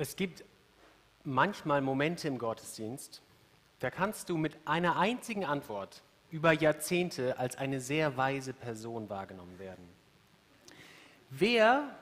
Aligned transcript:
Es 0.00 0.16
gibt 0.16 0.44
manchmal 1.24 1.82
Momente 1.82 2.26
im 2.26 2.38
Gottesdienst, 2.38 3.20
da 3.80 3.90
kannst 3.90 4.30
du 4.30 4.38
mit 4.38 4.56
einer 4.64 4.96
einzigen 4.96 5.44
Antwort 5.44 6.02
über 6.30 6.52
Jahrzehnte 6.52 7.38
als 7.38 7.58
eine 7.58 7.82
sehr 7.82 8.16
weise 8.16 8.54
Person 8.54 9.10
wahrgenommen 9.10 9.58
werden. 9.58 9.86
Wer 11.28 11.94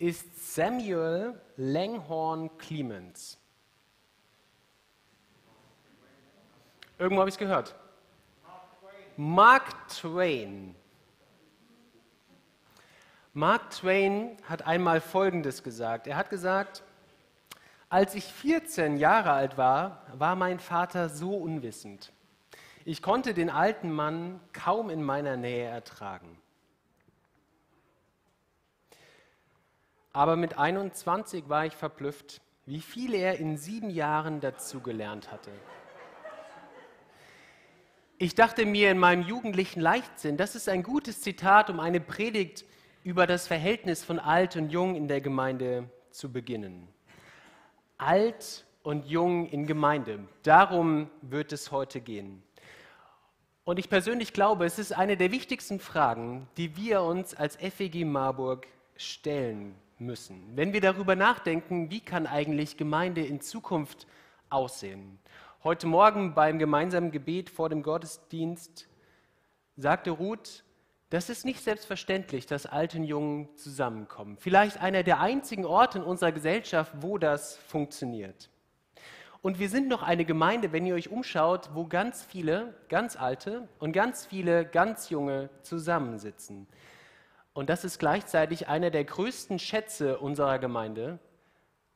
ist 0.00 0.52
Samuel 0.52 1.40
Langhorne 1.56 2.50
Clemens? 2.58 3.38
Irgendwo 6.98 7.20
habe 7.20 7.28
ich 7.28 7.36
es 7.36 7.38
gehört. 7.38 7.76
Mark 9.16 9.86
Twain. 9.86 10.74
Mark 13.32 13.70
Twain 13.70 14.36
hat 14.48 14.66
einmal 14.66 15.00
Folgendes 15.00 15.62
gesagt. 15.62 16.08
Er 16.08 16.16
hat 16.16 16.30
gesagt, 16.30 16.82
als 17.90 18.14
ich 18.14 18.24
14 18.24 18.98
Jahre 18.98 19.32
alt 19.32 19.56
war, 19.56 20.04
war 20.12 20.36
mein 20.36 20.58
Vater 20.58 21.08
so 21.08 21.34
unwissend. 21.36 22.12
Ich 22.84 23.02
konnte 23.02 23.34
den 23.34 23.50
alten 23.50 23.90
Mann 23.90 24.40
kaum 24.52 24.90
in 24.90 25.02
meiner 25.02 25.36
Nähe 25.36 25.66
ertragen. 25.66 26.38
Aber 30.12 30.36
mit 30.36 30.58
21 30.58 31.48
war 31.48 31.64
ich 31.64 31.74
verblüfft, 31.74 32.40
wie 32.66 32.80
viel 32.80 33.14
er 33.14 33.38
in 33.38 33.56
sieben 33.56 33.90
Jahren 33.90 34.40
dazugelernt 34.40 35.30
hatte. 35.30 35.50
Ich 38.18 38.34
dachte 38.34 38.66
mir 38.66 38.90
in 38.90 38.98
meinem 38.98 39.22
jugendlichen 39.22 39.80
Leichtsinn, 39.80 40.36
das 40.36 40.56
ist 40.56 40.68
ein 40.68 40.82
gutes 40.82 41.20
Zitat, 41.22 41.70
um 41.70 41.78
eine 41.78 42.00
Predigt 42.00 42.64
über 43.04 43.26
das 43.26 43.46
Verhältnis 43.46 44.02
von 44.02 44.18
alt 44.18 44.56
und 44.56 44.70
jung 44.70 44.96
in 44.96 45.08
der 45.08 45.20
Gemeinde 45.20 45.88
zu 46.10 46.32
beginnen 46.32 46.88
alt 47.98 48.64
und 48.82 49.06
jung 49.06 49.46
in 49.46 49.66
Gemeinde. 49.66 50.20
Darum 50.42 51.10
wird 51.20 51.52
es 51.52 51.70
heute 51.70 52.00
gehen. 52.00 52.42
Und 53.64 53.78
ich 53.78 53.90
persönlich 53.90 54.32
glaube, 54.32 54.64
es 54.64 54.78
ist 54.78 54.92
eine 54.92 55.16
der 55.16 55.30
wichtigsten 55.30 55.78
Fragen, 55.78 56.48
die 56.56 56.76
wir 56.76 57.02
uns 57.02 57.34
als 57.34 57.56
FEG 57.56 58.06
Marburg 58.06 58.66
stellen 58.96 59.74
müssen. 59.98 60.56
Wenn 60.56 60.72
wir 60.72 60.80
darüber 60.80 61.16
nachdenken, 61.16 61.90
wie 61.90 62.00
kann 62.00 62.26
eigentlich 62.26 62.76
Gemeinde 62.76 63.26
in 63.26 63.42
Zukunft 63.42 64.06
aussehen? 64.48 65.18
Heute 65.64 65.86
Morgen 65.86 66.34
beim 66.34 66.58
gemeinsamen 66.58 67.10
Gebet 67.10 67.50
vor 67.50 67.68
dem 67.68 67.82
Gottesdienst 67.82 68.88
sagte 69.76 70.12
Ruth, 70.12 70.64
das 71.10 71.30
ist 71.30 71.44
nicht 71.44 71.62
selbstverständlich, 71.62 72.46
dass 72.46 72.66
Alte 72.66 72.98
und 72.98 73.04
Jungen 73.04 73.56
zusammenkommen. 73.56 74.36
Vielleicht 74.38 74.80
einer 74.80 75.02
der 75.02 75.20
einzigen 75.20 75.64
Orte 75.64 75.98
in 75.98 76.04
unserer 76.04 76.32
Gesellschaft, 76.32 76.92
wo 77.00 77.16
das 77.16 77.56
funktioniert. 77.56 78.50
Und 79.40 79.58
wir 79.58 79.68
sind 79.68 79.88
noch 79.88 80.02
eine 80.02 80.24
Gemeinde, 80.24 80.72
wenn 80.72 80.84
ihr 80.84 80.94
euch 80.94 81.10
umschaut, 81.10 81.70
wo 81.72 81.86
ganz 81.86 82.24
viele 82.24 82.74
ganz 82.88 83.16
alte 83.16 83.68
und 83.78 83.92
ganz 83.92 84.26
viele 84.26 84.66
ganz 84.66 85.10
junge 85.10 85.48
zusammensitzen. 85.62 86.66
Und 87.54 87.70
das 87.70 87.84
ist 87.84 87.98
gleichzeitig 87.98 88.68
einer 88.68 88.90
der 88.90 89.04
größten 89.04 89.58
Schätze 89.58 90.18
unserer 90.18 90.58
Gemeinde, 90.58 91.18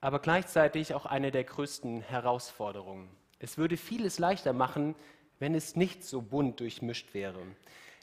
aber 0.00 0.20
gleichzeitig 0.20 0.94
auch 0.94 1.04
eine 1.04 1.30
der 1.30 1.44
größten 1.44 2.00
Herausforderungen. 2.00 3.08
Es 3.38 3.58
würde 3.58 3.76
vieles 3.76 4.18
leichter 4.18 4.52
machen, 4.52 4.94
wenn 5.38 5.54
es 5.54 5.76
nicht 5.76 6.04
so 6.04 6.22
bunt 6.22 6.60
durchmischt 6.60 7.12
wäre. 7.12 7.40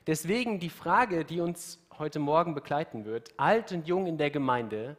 Deswegen 0.09 0.59
die 0.59 0.71
Frage, 0.71 1.23
die 1.23 1.39
uns 1.39 1.77
heute 1.99 2.17
Morgen 2.17 2.55
begleiten 2.55 3.05
wird, 3.05 3.29
alt 3.37 3.71
und 3.71 3.87
jung 3.87 4.07
in 4.07 4.17
der 4.17 4.31
Gemeinde, 4.31 4.97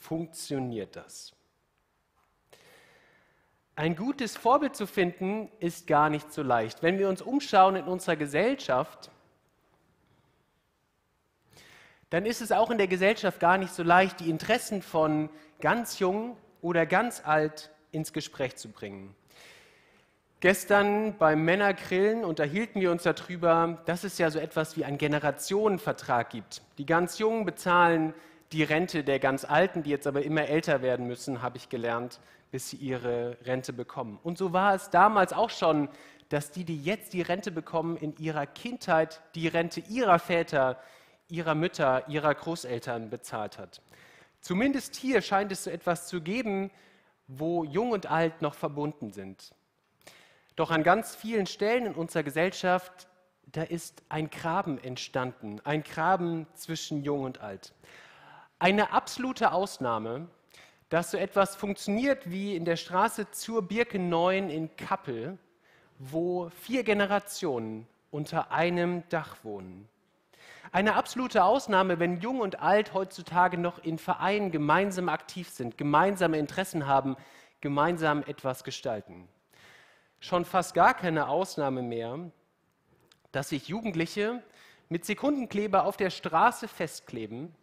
funktioniert 0.00 0.96
das? 0.96 1.34
Ein 3.76 3.96
gutes 3.96 4.38
Vorbild 4.38 4.74
zu 4.74 4.86
finden, 4.86 5.50
ist 5.58 5.86
gar 5.86 6.08
nicht 6.08 6.32
so 6.32 6.42
leicht. 6.42 6.82
Wenn 6.82 6.98
wir 6.98 7.10
uns 7.10 7.20
umschauen 7.20 7.76
in 7.76 7.84
unserer 7.84 8.16
Gesellschaft, 8.16 9.10
dann 12.08 12.24
ist 12.24 12.40
es 12.40 12.50
auch 12.50 12.70
in 12.70 12.78
der 12.78 12.88
Gesellschaft 12.88 13.40
gar 13.40 13.58
nicht 13.58 13.74
so 13.74 13.82
leicht, 13.82 14.20
die 14.20 14.30
Interessen 14.30 14.80
von 14.80 15.28
ganz 15.60 15.98
jung 15.98 16.38
oder 16.62 16.86
ganz 16.86 17.20
alt 17.26 17.70
ins 17.92 18.14
Gespräch 18.14 18.56
zu 18.56 18.70
bringen. 18.70 19.14
Gestern 20.40 21.18
beim 21.18 21.44
Männergrillen 21.44 22.24
unterhielten 22.24 22.80
wir 22.80 22.90
uns 22.90 23.02
darüber, 23.02 23.82
dass 23.84 24.04
es 24.04 24.16
ja 24.16 24.30
so 24.30 24.38
etwas 24.38 24.74
wie 24.74 24.86
einen 24.86 24.96
Generationenvertrag 24.96 26.30
gibt. 26.30 26.62
Die 26.78 26.86
ganz 26.86 27.18
Jungen 27.18 27.44
bezahlen 27.44 28.14
die 28.50 28.62
Rente 28.62 29.04
der 29.04 29.18
ganz 29.18 29.44
Alten, 29.44 29.82
die 29.82 29.90
jetzt 29.90 30.06
aber 30.06 30.22
immer 30.22 30.46
älter 30.46 30.80
werden 30.80 31.06
müssen, 31.06 31.42
habe 31.42 31.58
ich 31.58 31.68
gelernt, 31.68 32.20
bis 32.50 32.70
sie 32.70 32.76
ihre 32.76 33.36
Rente 33.44 33.74
bekommen. 33.74 34.18
Und 34.22 34.38
so 34.38 34.54
war 34.54 34.74
es 34.74 34.88
damals 34.88 35.34
auch 35.34 35.50
schon, 35.50 35.90
dass 36.30 36.50
die, 36.50 36.64
die 36.64 36.82
jetzt 36.82 37.12
die 37.12 37.20
Rente 37.20 37.50
bekommen, 37.50 37.98
in 37.98 38.16
ihrer 38.16 38.46
Kindheit 38.46 39.20
die 39.34 39.46
Rente 39.46 39.80
ihrer 39.90 40.18
Väter, 40.18 40.80
ihrer 41.28 41.54
Mütter, 41.54 42.08
ihrer 42.08 42.34
Großeltern 42.34 43.10
bezahlt 43.10 43.58
hat. 43.58 43.82
Zumindest 44.40 44.96
hier 44.96 45.20
scheint 45.20 45.52
es 45.52 45.64
so 45.64 45.70
etwas 45.70 46.06
zu 46.06 46.22
geben, 46.22 46.70
wo 47.26 47.62
Jung 47.62 47.90
und 47.90 48.10
Alt 48.10 48.40
noch 48.40 48.54
verbunden 48.54 49.12
sind. 49.12 49.52
Doch 50.60 50.70
an 50.70 50.82
ganz 50.82 51.16
vielen 51.16 51.46
Stellen 51.46 51.86
in 51.86 51.94
unserer 51.94 52.22
Gesellschaft, 52.22 53.08
da 53.46 53.62
ist 53.62 54.02
ein 54.10 54.28
Graben 54.28 54.76
entstanden, 54.76 55.58
ein 55.64 55.82
Graben 55.82 56.46
zwischen 56.52 57.02
Jung 57.02 57.22
und 57.22 57.40
Alt. 57.40 57.72
Eine 58.58 58.92
absolute 58.92 59.52
Ausnahme, 59.52 60.28
dass 60.90 61.12
so 61.12 61.16
etwas 61.16 61.56
funktioniert 61.56 62.30
wie 62.30 62.56
in 62.56 62.66
der 62.66 62.76
Straße 62.76 63.30
zur 63.30 63.62
Birke 63.62 63.98
9 63.98 64.50
in 64.50 64.76
Kappel, 64.76 65.38
wo 65.98 66.50
vier 66.50 66.84
Generationen 66.84 67.86
unter 68.10 68.52
einem 68.52 69.02
Dach 69.08 69.36
wohnen. 69.42 69.88
Eine 70.72 70.94
absolute 70.94 71.42
Ausnahme, 71.42 72.00
wenn 72.00 72.20
Jung 72.20 72.40
und 72.40 72.60
Alt 72.60 72.92
heutzutage 72.92 73.56
noch 73.56 73.82
in 73.82 73.96
Vereinen 73.96 74.50
gemeinsam 74.50 75.08
aktiv 75.08 75.48
sind, 75.48 75.78
gemeinsame 75.78 76.36
Interessen 76.36 76.86
haben, 76.86 77.16
gemeinsam 77.62 78.22
etwas 78.24 78.62
gestalten 78.62 79.26
schon 80.20 80.44
fast 80.44 80.74
gar 80.74 80.94
keine 80.94 81.28
Ausnahme 81.28 81.82
mehr, 81.82 82.30
dass 83.32 83.48
sich 83.48 83.68
Jugendliche 83.68 84.42
mit 84.88 85.04
Sekundenkleber 85.04 85.84
auf 85.84 85.96
der 85.96 86.10
Straße 86.10 86.68
festkleben, 86.68 87.54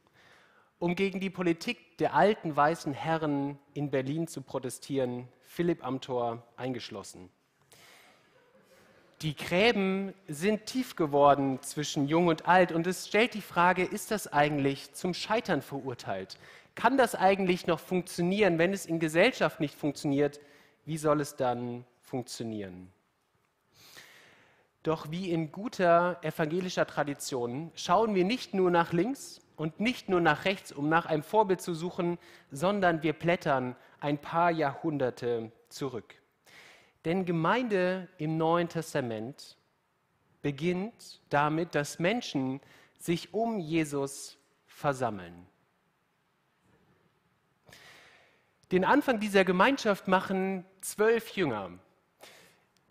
um 0.79 0.95
gegen 0.95 1.19
die 1.19 1.29
Politik 1.29 1.97
der 1.97 2.13
alten 2.13 2.55
weißen 2.55 2.93
Herren 2.93 3.57
in 3.73 3.91
Berlin 3.91 4.27
zu 4.27 4.41
protestieren, 4.41 5.27
Philipp 5.43 5.85
Amthor 5.85 6.43
eingeschlossen. 6.55 7.29
Die 9.23 9.35
Gräben 9.35 10.13
sind 10.27 10.67
tief 10.67 10.95
geworden 10.95 11.59
zwischen 11.63 12.07
Jung 12.07 12.27
und 12.27 12.47
Alt 12.47 12.71
und 12.71 12.85
es 12.85 13.07
stellt 13.07 13.33
die 13.33 13.41
Frage, 13.41 13.83
ist 13.83 14.11
das 14.11 14.31
eigentlich 14.31 14.93
zum 14.93 15.15
Scheitern 15.15 15.63
verurteilt? 15.63 16.37
Kann 16.75 16.97
das 16.97 17.15
eigentlich 17.15 17.65
noch 17.65 17.79
funktionieren? 17.79 18.59
Wenn 18.59 18.73
es 18.73 18.85
in 18.85 18.99
Gesellschaft 18.99 19.59
nicht 19.59 19.73
funktioniert, 19.73 20.39
wie 20.85 20.99
soll 20.99 21.19
es 21.21 21.35
dann 21.35 21.83
funktionieren. 22.07 22.91
Doch 24.83 25.11
wie 25.11 25.31
in 25.31 25.51
guter 25.51 26.17
evangelischer 26.23 26.87
Tradition 26.87 27.71
schauen 27.75 28.15
wir 28.15 28.23
nicht 28.23 28.53
nur 28.53 28.71
nach 28.71 28.93
links 28.93 29.41
und 29.57 29.81
nicht 29.81 30.07
nur 30.07 30.21
nach 30.21 30.45
rechts, 30.45 30.71
um 30.71 30.87
nach 30.87 31.05
einem 31.05 31.23
Vorbild 31.23 31.59
zu 31.59 31.73
suchen, 31.73 32.17
sondern 32.51 33.03
wir 33.03 33.11
blättern 33.11 33.75
ein 33.99 34.17
paar 34.17 34.49
Jahrhunderte 34.51 35.51
zurück. 35.67 36.15
Denn 37.03 37.25
Gemeinde 37.25 38.07
im 38.17 38.37
Neuen 38.37 38.69
Testament 38.69 39.57
beginnt 40.41 41.19
damit, 41.29 41.75
dass 41.75 41.99
Menschen 41.99 42.61
sich 42.97 43.33
um 43.33 43.59
Jesus 43.59 44.37
versammeln. 44.65 45.47
Den 48.71 48.85
Anfang 48.85 49.19
dieser 49.19 49.43
Gemeinschaft 49.43 50.07
machen 50.07 50.65
zwölf 50.81 51.35
Jünger. 51.35 51.71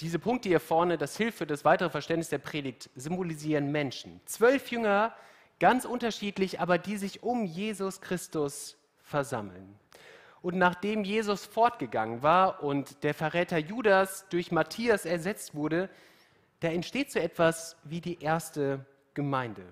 Diese 0.00 0.19
Punkte 0.19 0.50
hier 0.50 0.60
vorne, 0.60 0.98
das 0.98 1.16
hilft 1.16 1.38
für 1.38 1.46
das 1.46 1.64
weitere 1.64 1.88
Verständnis 1.88 2.28
der 2.28 2.38
Predigt, 2.38 2.90
symbolisieren 2.96 3.72
Menschen. 3.72 4.20
Zwölf 4.26 4.70
Jünger, 4.70 5.14
ganz 5.58 5.87
unterschiedlich, 5.87 6.60
aber 6.60 6.76
die 6.76 6.98
sich 6.98 7.22
um 7.22 7.44
Jesus 7.46 8.02
Christus 8.02 8.76
versammeln. 9.02 9.78
Und 10.43 10.56
nachdem 10.56 11.02
Jesus 11.02 11.46
fortgegangen 11.46 12.22
war 12.22 12.62
und 12.62 13.02
der 13.04 13.14
Verräter 13.14 13.56
Judas 13.56 14.26
durch 14.28 14.52
Matthias 14.52 15.06
ersetzt 15.06 15.54
wurde, 15.54 15.88
da 16.60 16.69
entsteht 16.69 17.10
so 17.10 17.19
etwas 17.19 17.76
wie 17.84 18.00
die 18.00 18.22
erste 18.22 18.84
Gemeinde. 19.14 19.64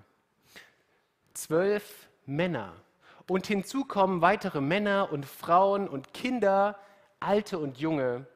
Zwölf 1.33 2.09
Männer. 2.25 2.73
Und 3.27 3.47
hinzu 3.47 3.85
kommen 3.85 4.21
weitere 4.21 4.61
Männer 4.61 5.11
und 5.11 5.25
Frauen 5.25 5.87
und 5.87 6.13
Kinder, 6.13 6.79
alte 7.19 7.57
und 7.59 7.77
junge, 7.77 8.27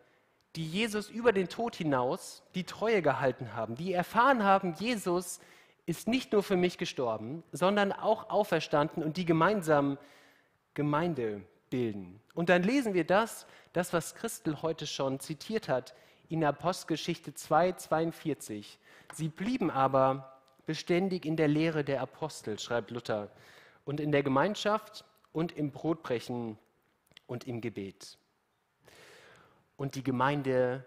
die 0.60 0.68
Jesus 0.68 1.10
über 1.10 1.32
den 1.32 1.48
Tod 1.48 1.78
hinaus 1.78 2.44
die 2.54 2.66
Treue 2.66 3.02
gehalten 3.02 3.54
haben, 3.54 3.76
die 3.76 3.94
erfahren 3.94 4.44
haben, 4.44 4.74
Jesus 4.74 5.40
ist 5.86 6.10
nicht 6.10 6.34
nur 6.34 6.44
für 6.44 6.58
mich 6.58 6.78
gestorben, 6.78 7.44
sondern 7.54 7.94
auch 7.94 8.30
auferstanden 8.30 9.02
und 9.02 9.16
die 9.16 9.24
gemeinsam 9.24 9.98
Gemeinde 10.74 11.44
bilden. 11.70 12.20
Und 12.34 12.50
dann 12.50 12.62
lesen 12.64 12.94
wir 12.94 13.06
das, 13.06 13.48
das, 13.72 13.94
was 13.94 14.16
Christel 14.16 14.62
heute 14.62 14.86
schon 14.86 15.22
zitiert 15.22 15.70
hat, 15.70 15.96
in 16.28 16.44
Apostelgeschichte 16.44 17.34
2, 17.34 17.72
42. 17.72 18.80
Sie 19.14 19.30
blieben 19.30 19.72
aber 19.72 20.42
beständig 20.66 21.26
in 21.26 21.38
der 21.38 21.48
Lehre 21.48 21.86
der 21.86 22.02
Apostel, 22.02 22.60
schreibt 22.60 22.92
Luther, 22.92 23.32
und 23.86 24.02
in 24.02 24.12
der 24.12 24.24
Gemeinschaft 24.24 25.06
und 25.32 25.54
im 25.54 25.72
Brotbrechen 25.72 26.60
und 27.28 27.48
im 27.48 27.62
Gebet. 27.62 28.18
Und 29.80 29.96
die 29.96 30.04
Gemeinde 30.04 30.86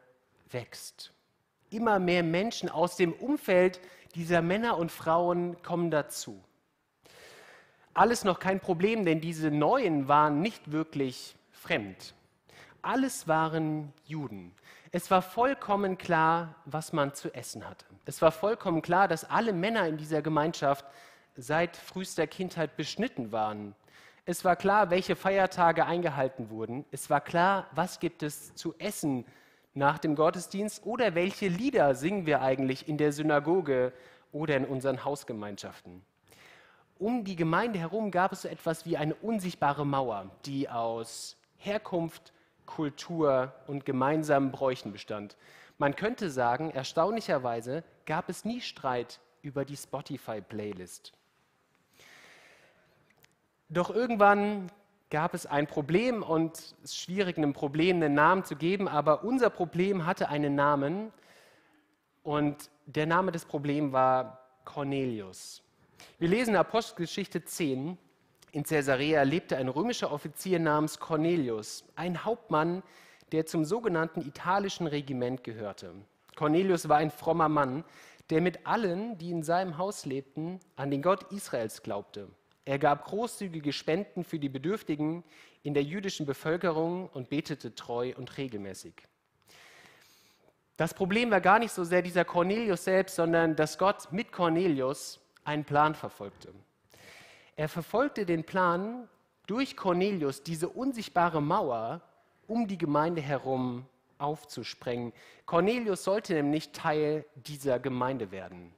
wächst. 0.51 1.13
Immer 1.71 1.99
mehr 1.99 2.23
Menschen 2.23 2.69
aus 2.69 2.97
dem 2.97 3.15
Umfeld 3.15 3.81
dieser 4.15 4.43
Männer 4.43 4.77
und 4.77 4.93
Frauen 4.93 5.61
kommen 5.63 5.91
dazu. 5.91 6.45
Alles 7.95 8.23
noch 8.23 8.39
kein 8.39 8.61
Problem, 8.61 9.07
denn 9.07 9.23
diese 9.23 9.51
Neuen 9.51 10.09
waren 10.09 10.43
nicht 10.43 10.73
wirklich 10.73 11.37
fremd. 11.51 12.15
Alles 12.83 13.27
waren 13.27 13.95
Juden. 14.05 14.55
Es 14.91 15.11
war 15.11 15.23
vollkommen 15.23 15.97
klar, 15.97 16.55
was 16.67 16.93
man 16.93 17.15
zu 17.15 17.35
essen 17.35 17.67
hatte. 17.67 17.87
Es 18.05 18.21
war 18.21 18.31
vollkommen 18.31 18.83
klar, 18.83 19.09
dass 19.09 19.25
alle 19.25 19.55
Männer 19.55 19.87
in 19.89 19.97
dieser 19.97 20.21
Gemeinschaft 20.21 20.85
seit 21.35 21.79
frühester 21.79 22.27
Kindheit 22.27 22.77
beschnitten 22.77 23.33
waren. 23.33 23.75
Es 24.25 24.45
war 24.45 24.55
klar, 24.55 24.91
welche 24.91 25.17
Feiertage 25.17 25.85
eingehalten 25.85 26.49
wurden. 26.49 26.85
Es 26.93 27.11
war 27.11 27.21
klar, 27.21 27.67
was 27.73 27.99
gibt 27.99 28.23
es 28.23 28.55
zu 28.55 28.73
essen 28.79 29.25
nach 29.75 29.99
dem 29.99 30.15
Gottesdienst 30.15 30.87
oder 30.87 31.17
welche 31.17 31.49
Lieder 31.49 31.97
singen 31.97 32.25
wir 32.25 32.41
eigentlich 32.41 32.89
in 32.89 32.99
der 32.99 33.13
Synagoge 33.13 33.93
oder 34.31 34.57
in 34.57 34.65
unseren 34.65 35.05
Hausgemeinschaften. 35.05 36.03
Um 37.01 37.25
die 37.25 37.35
Gemeinde 37.35 37.81
herum 37.81 38.13
gab 38.13 38.33
es 38.33 38.43
so 38.43 38.49
etwas 38.49 38.87
wie 38.87 38.97
eine 38.97 39.17
unsichtbare 39.17 39.85
Mauer, 39.85 40.31
die 40.45 40.69
aus 40.69 41.37
Herkunft, 41.57 42.33
Kultur 42.65 43.53
und 43.67 43.85
gemeinsamen 43.85 44.53
Bräuchen 44.53 44.93
bestand. 44.93 45.37
Man 45.79 45.97
könnte 45.97 46.31
sagen, 46.31 46.71
erstaunlicherweise 46.71 47.83
gab 48.07 48.29
es 48.29 48.45
nie 48.45 48.61
Streit 48.61 49.19
über 49.43 49.65
die 49.65 49.77
Spotify-Playlist. 49.77 51.13
Doch 53.73 53.89
irgendwann 53.89 54.71
gab 55.09 55.33
es 55.33 55.47
ein 55.47 55.67
Problem 55.67 56.23
und 56.23 56.59
es 56.59 56.75
ist 56.83 56.99
schwierig, 56.99 57.39
einem 57.39 57.55
Problem 57.55 57.97
einen 57.97 58.13
Namen 58.13 58.45
zu 58.45 58.55
geben, 58.55 58.87
aber 58.87 59.25
unser 59.25 59.49
Problem 59.49 60.05
hatte 60.05 60.29
einen 60.29 60.55
Namen 60.55 61.11
und 62.23 62.69
der 62.85 63.07
Name 63.07 63.33
des 63.33 63.47
Problems 63.47 63.95
war 63.95 64.47
Cornelius. 64.67 65.63
Wir 66.19 66.29
lesen 66.29 66.51
in 66.51 66.57
Apostelgeschichte 66.57 67.47
10, 67.47 67.97
in 68.51 68.63
Caesarea 68.63 69.23
lebte 69.23 69.57
ein 69.57 69.69
römischer 69.69 70.13
Offizier 70.13 70.59
namens 70.59 70.99
Cornelius, 70.99 71.85
ein 71.97 72.27
Hauptmann, 72.27 72.83
der 73.33 73.47
zum 73.47 73.65
sogenannten 73.65 74.21
italischen 74.21 74.87
Regiment 74.87 75.45
gehörte. 75.45 75.95
Cornelius 76.37 76.91
war 76.91 76.99
ein 76.99 77.11
frommer 77.11 77.49
Mann, 77.49 77.85
der 78.29 78.43
mit 78.43 78.67
allen, 78.67 79.17
die 79.17 79.31
in 79.31 79.43
seinem 79.43 79.79
Haus 79.79 80.05
lebten, 80.05 80.61
an 80.77 80.91
den 80.91 81.01
Gott 81.01 81.33
Israels 81.33 81.83
glaubte. 81.83 82.29
Er 82.65 82.79
gab 82.79 83.05
großzügige 83.05 83.73
Spenden 83.73 84.25
für 84.25 84.39
die 84.39 84.49
Bedürftigen 84.49 85.25
in 85.63 85.75
der 85.75 85.83
jüdischen 85.83 86.27
Bevölkerung 86.27 87.09
und 87.09 87.29
betete 87.29 87.75
treu 87.75 88.13
und 88.17 88.37
regelmäßig. 88.37 88.95
Das 90.77 90.95
Problem 90.95 91.31
war 91.31 91.41
gar 91.41 91.59
nicht 91.59 91.73
so 91.73 91.85
sehr 91.85 92.03
dieser 92.03 92.25
Cornelius 92.25 92.85
selbst, 92.85 93.17
sondern 93.17 93.57
dass 93.57 93.79
Gott 93.79 94.13
mit 94.13 94.33
Cornelius 94.33 95.21
einen 95.45 95.65
Plan 95.65 95.95
verfolgte. 95.95 96.53
Er 97.57 97.69
verfolgte 97.69 98.25
den 98.25 98.45
Plan, 98.45 99.09
durch 99.47 99.77
Cornelius 99.77 100.43
diese 100.43 100.69
unsichtbare 100.69 101.43
Mauer 101.43 102.01
um 102.47 102.67
die 102.67 102.79
Gemeinde 102.79 103.21
herum 103.21 103.87
aufzusprengen. 104.19 105.13
Cornelius 105.47 106.05
sollte 106.05 106.35
nämlich 106.35 106.71
Teil 106.71 107.25
dieser 107.35 107.79
Gemeinde 107.79 108.31
werden. 108.31 108.73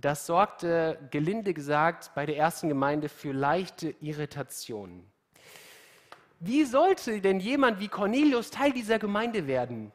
Das 0.00 0.26
sorgte, 0.26 0.96
gelinde 1.10 1.52
gesagt, 1.52 2.12
bei 2.14 2.24
der 2.24 2.36
ersten 2.36 2.68
Gemeinde 2.68 3.08
für 3.08 3.32
leichte 3.32 3.96
Irritationen. 4.00 5.10
Wie 6.38 6.64
sollte 6.64 7.20
denn 7.20 7.40
jemand 7.40 7.80
wie 7.80 7.88
Cornelius 7.88 8.52
Teil 8.52 8.70
dieser 8.70 9.00
Gemeinde 9.00 9.48
werden? 9.48 9.90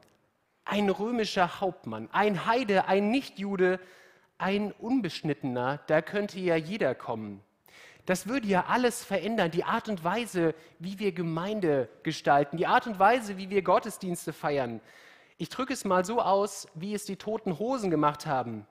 Ein 0.65 0.89
römischer 0.89 1.61
Hauptmann, 1.61 2.09
ein 2.11 2.45
Heide, 2.45 2.89
ein 2.89 3.11
Nichtjude, 3.11 3.79
ein 4.37 4.73
Unbeschnittener, 4.73 5.79
da 5.87 6.01
könnte 6.01 6.37
ja 6.37 6.57
jeder 6.57 6.95
kommen. 6.95 7.41
Das 8.05 8.27
würde 8.27 8.49
ja 8.49 8.65
alles 8.67 9.05
verändern, 9.05 9.51
die 9.51 9.63
Art 9.63 9.87
und 9.87 10.03
Weise, 10.03 10.53
wie 10.79 10.99
wir 10.99 11.13
Gemeinde 11.13 11.87
gestalten, 12.03 12.57
die 12.57 12.67
Art 12.67 12.87
und 12.87 12.99
Weise, 12.99 13.37
wie 13.37 13.49
wir 13.49 13.61
Gottesdienste 13.61 14.33
feiern. 14.33 14.81
Ich 15.37 15.47
drücke 15.47 15.71
es 15.71 15.85
mal 15.85 16.03
so 16.03 16.19
aus, 16.19 16.67
wie 16.73 16.93
es 16.93 17.05
die 17.05 17.15
toten 17.15 17.57
Hosen 17.57 17.89
gemacht 17.89 18.25
haben. 18.25 18.67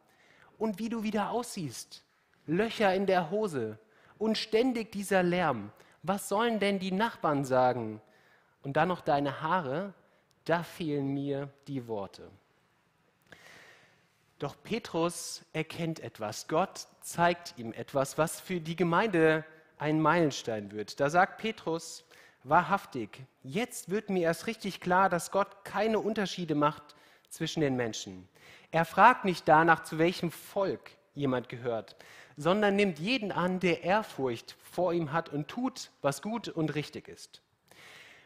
Und 0.59 0.79
wie 0.79 0.89
du 0.89 1.03
wieder 1.03 1.31
aussiehst. 1.31 2.03
Löcher 2.47 2.95
in 2.95 3.07
der 3.07 3.31
Hose 3.31 3.79
und 4.19 4.39
ständig 4.39 4.93
dieser 4.93 5.23
Lärm. 5.23 5.73
Was 6.03 6.29
sollen 6.29 6.59
denn 6.61 6.79
die 6.79 6.93
Nachbarn 6.93 7.45
sagen? 7.45 8.01
Und 8.63 8.77
dann 8.77 8.89
noch 8.89 9.01
deine 9.01 9.43
Haare, 9.43 9.95
da 10.45 10.63
fehlen 10.63 11.13
mir 11.15 11.49
die 11.67 11.87
Worte. 11.87 12.29
Doch 14.39 14.57
Petrus 14.65 15.45
erkennt 15.53 16.01
etwas. 16.01 16.49
Gott 16.49 16.89
zeigt 17.01 17.55
ihm 17.59 17.73
etwas, 17.73 18.19
was 18.19 18.41
für 18.41 18.61
die 18.61 18.75
Gemeinde 18.75 19.45
ein 19.79 20.01
Meilenstein 20.01 20.73
wird. 20.73 20.99
Da 20.99 21.11
sagt 21.11 21.39
Petrus, 21.39 22.05
wahrhaftig, 22.43 23.21
jetzt 23.45 23.91
wird 23.91 24.11
mir 24.11 24.23
erst 24.23 24.49
richtig 24.49 24.81
klar, 24.81 25.09
dass 25.09 25.31
Gott 25.31 25.65
keine 25.65 26.01
Unterschiede 26.01 26.57
macht 26.57 26.97
zwischen 27.29 27.61
den 27.61 27.77
Menschen. 27.77 28.29
Er 28.73 28.87
fragt 28.87 29.27
nicht 29.27 29.47
danach, 29.47 29.83
zu 29.83 29.99
welchem 29.99 30.31
Volk 30.31 30.93
jemand 31.15 31.51
gehört, 31.51 31.95
sondern 32.39 32.75
nimmt 32.75 32.99
jeden 32.99 33.31
an, 33.31 33.61
der 33.61 33.85
Ehrfurcht 33.85 34.57
vor 34.63 34.95
ihm 34.95 35.13
hat 35.13 35.29
und 35.29 35.47
tut, 35.47 35.91
was 36.01 36.23
gut 36.23 36.49
und 36.49 36.75
richtig 36.75 37.07
ist. 37.07 37.43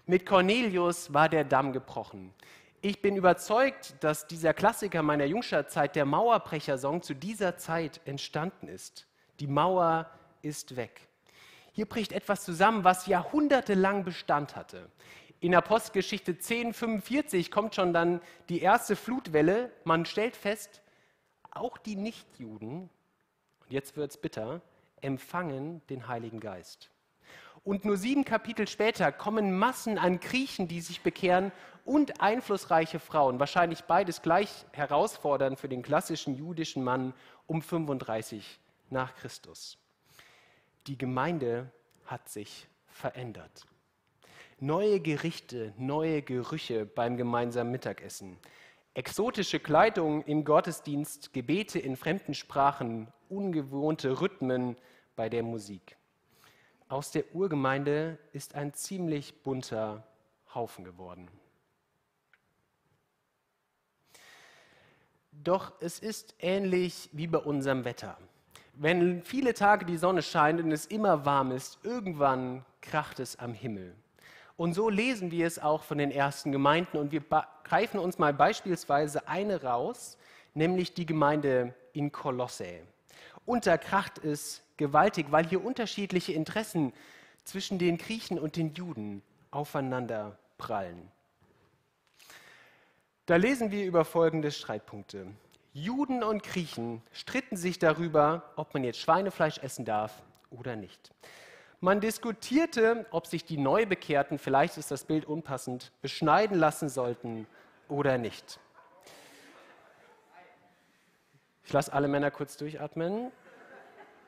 Mit 0.07 0.25
Cornelius 0.25 1.13
war 1.13 1.29
der 1.29 1.43
Damm 1.43 1.73
gebrochen. 1.73 2.33
Ich 2.81 3.03
bin 3.03 3.17
überzeugt, 3.17 3.97
dass 4.01 4.29
dieser 4.29 4.55
Klassiker 4.55 5.03
meiner 5.03 5.25
Jungstadtzeit, 5.25 5.97
der 5.97 6.05
Mauerbrecher-Song, 6.05 7.03
zu 7.03 7.15
dieser 7.15 7.57
Zeit 7.57 8.01
entstanden 8.05 8.69
ist. 8.69 9.09
Die 9.41 9.49
Mauer 9.49 10.09
ist 10.43 10.77
weg. 10.77 11.09
Hier 11.73 11.87
bricht 11.87 12.13
etwas 12.13 12.45
zusammen, 12.45 12.85
was 12.85 13.07
jahrhundertelang 13.07 14.05
Bestand 14.05 14.55
hatte. 14.55 14.89
In 15.41 15.55
Apostelgeschichte 15.55 16.39
10, 16.39 16.73
45 16.73 17.51
kommt 17.51 17.75
schon 17.75 17.93
dann 17.93 18.21
die 18.49 18.61
erste 18.61 18.97
Flutwelle. 18.97 19.71
Man 19.85 20.07
stellt 20.07 20.35
fest, 20.35 20.81
auch 21.51 21.77
die 21.77 21.97
Nichtjuden, 21.97 22.89
und 23.61 23.71
jetzt 23.73 23.97
wird 23.97 24.11
es 24.11 24.17
bitter, 24.17 24.63
empfangen 25.01 25.83
den 25.89 26.09
Heiligen 26.09 26.41
Geist. 26.41 26.91
Und 27.65 27.85
nur 27.85 27.97
sieben 27.97 28.25
Kapitel 28.25 28.67
später 28.69 29.13
kommen 29.13 29.59
Massen 29.59 29.99
an 29.99 30.21
Griechen, 30.21 30.69
die 30.69 30.81
sich 30.81 31.03
bekehren, 31.03 31.53
und 31.85 32.21
einflussreiche 32.21 32.99
Frauen, 32.99 33.39
wahrscheinlich 33.39 33.85
beides 33.85 34.21
gleich 34.23 34.67
herausfordernd 34.73 35.59
für 35.59 35.69
den 35.69 35.83
klassischen 35.83 36.35
jüdischen 36.35 36.83
Mann 36.83 37.15
um 37.47 37.63
35 37.63 38.59
nach 38.91 39.15
Christus. 39.15 39.79
Die 40.87 40.99
Gemeinde 40.99 41.71
hat 42.07 42.29
sich 42.29 42.67
verändert. 42.89 43.67
Neue 44.59 45.01
Gerichte, 45.01 45.75
neue 45.77 46.23
Gerüche 46.23 46.87
beim 46.87 47.19
gemeinsamen 47.19 47.71
Mittagessen, 47.71 48.39
exotische 48.95 49.61
Kleidung 49.61 50.23
im 50.23 50.47
Gottesdienst, 50.47 51.35
Gebete 51.35 51.79
in 51.79 51.95
fremden 51.95 52.33
Sprachen, 52.33 53.09
ungewohnte 53.29 54.19
Rhythmen 54.19 54.77
bei 55.15 55.29
der 55.29 55.43
Musik. 55.43 55.99
Aus 56.89 57.11
der 57.11 57.35
Urgemeinde 57.35 58.19
ist 58.33 58.55
ein 58.55 58.73
ziemlich 58.73 59.43
bunter 59.43 60.07
Haufen 60.55 60.85
geworden. 60.87 61.29
Doch 65.33 65.75
es 65.81 65.99
ist 65.99 66.35
ähnlich 66.39 67.11
wie 67.13 67.27
bei 67.27 67.41
unserem 67.41 67.85
Wetter. 67.85 68.17
Wenn 68.73 69.23
viele 69.23 69.53
Tage 69.53 69.85
die 69.85 69.99
Sonne 69.99 70.23
scheint 70.23 70.61
und 70.63 70.73
es 70.73 70.87
immer 70.87 71.27
warm 71.27 71.51
ist, 71.53 71.79
irgendwann 71.83 72.65
kracht 72.81 73.21
es 73.21 73.37
am 73.37 73.53
Himmel. 73.53 73.95
Und 74.57 74.73
so 74.73 74.89
lesen 74.89 75.31
wir 75.31 75.47
es 75.47 75.59
auch 75.59 75.83
von 75.83 75.99
den 75.99 76.11
ersten 76.11 76.51
Gemeinden 76.51 76.97
und 76.97 77.13
wir 77.13 77.23
greifen 77.65 77.99
uns 77.99 78.19
mal 78.19 78.33
beispielsweise 78.33 79.29
eine 79.29 79.63
raus, 79.63 80.17
nämlich 80.55 80.95
die 80.95 81.05
Gemeinde 81.05 81.75
in 81.93 82.11
Kolosse. 82.11 82.81
Und 83.45 83.67
da 83.67 83.77
kracht 83.77 84.19
es 84.19 84.63
gewaltig, 84.77 85.27
weil 85.31 85.47
hier 85.47 85.65
unterschiedliche 85.65 86.33
Interessen 86.33 86.93
zwischen 87.45 87.79
den 87.79 87.99
Griechen 87.99 88.39
und 88.39 88.57
den 88.57 88.75
Juden 88.75 89.23
aufeinander 89.51 90.39
prallen. 90.59 91.11
Da 93.27 93.37
lesen 93.37 93.71
wir 93.71 93.85
über 93.85 94.05
folgende 94.05 94.51
Streitpunkte. 94.51 95.27
Juden 95.73 96.23
und 96.23 96.43
Griechen 96.43 97.03
stritten 97.13 97.57
sich 97.57 97.79
darüber, 97.79 98.53
ob 98.57 98.73
man 98.73 98.85
jetzt 98.85 99.01
Schweinefleisch 99.01 99.59
essen 99.59 99.85
darf 99.85 100.23
oder 100.51 100.77
nicht. 100.77 101.11
Man 101.81 102.01
diskutierte, 102.01 103.07
ob 103.11 103.27
sich 103.27 103.45
die 103.45 103.59
Neubekehrten, 103.59 104.39
vielleicht 104.39 104.79
ist 104.79 104.91
das 104.91 105.05
Bild 105.05 105.27
unpassend, 105.27 105.93
beschneiden 106.01 106.59
lassen 106.59 106.89
sollten 106.89 107.47
oder 107.89 108.17
nicht. 108.17 108.59
Ich 111.65 111.73
lasse 111.73 111.93
alle 111.93 112.09
Männer 112.09 112.31
kurz 112.31 112.57
durchatmen. 112.57 113.31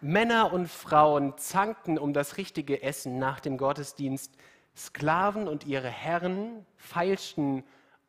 Männer 0.01 0.53
und 0.53 0.69
Frauen 0.69 1.37
zankten 1.39 1.99
um 1.99 2.13
das 2.13 2.37
richtige 2.37 2.83
Essen 2.83 3.19
nach 3.19 3.41
dem 3.41 3.57
Gottesdienst. 3.57 4.33
Sklaven 4.77 5.49
und 5.49 5.67
ihre 5.67 5.89
Herren 5.89 6.67
feilschten 6.77 7.65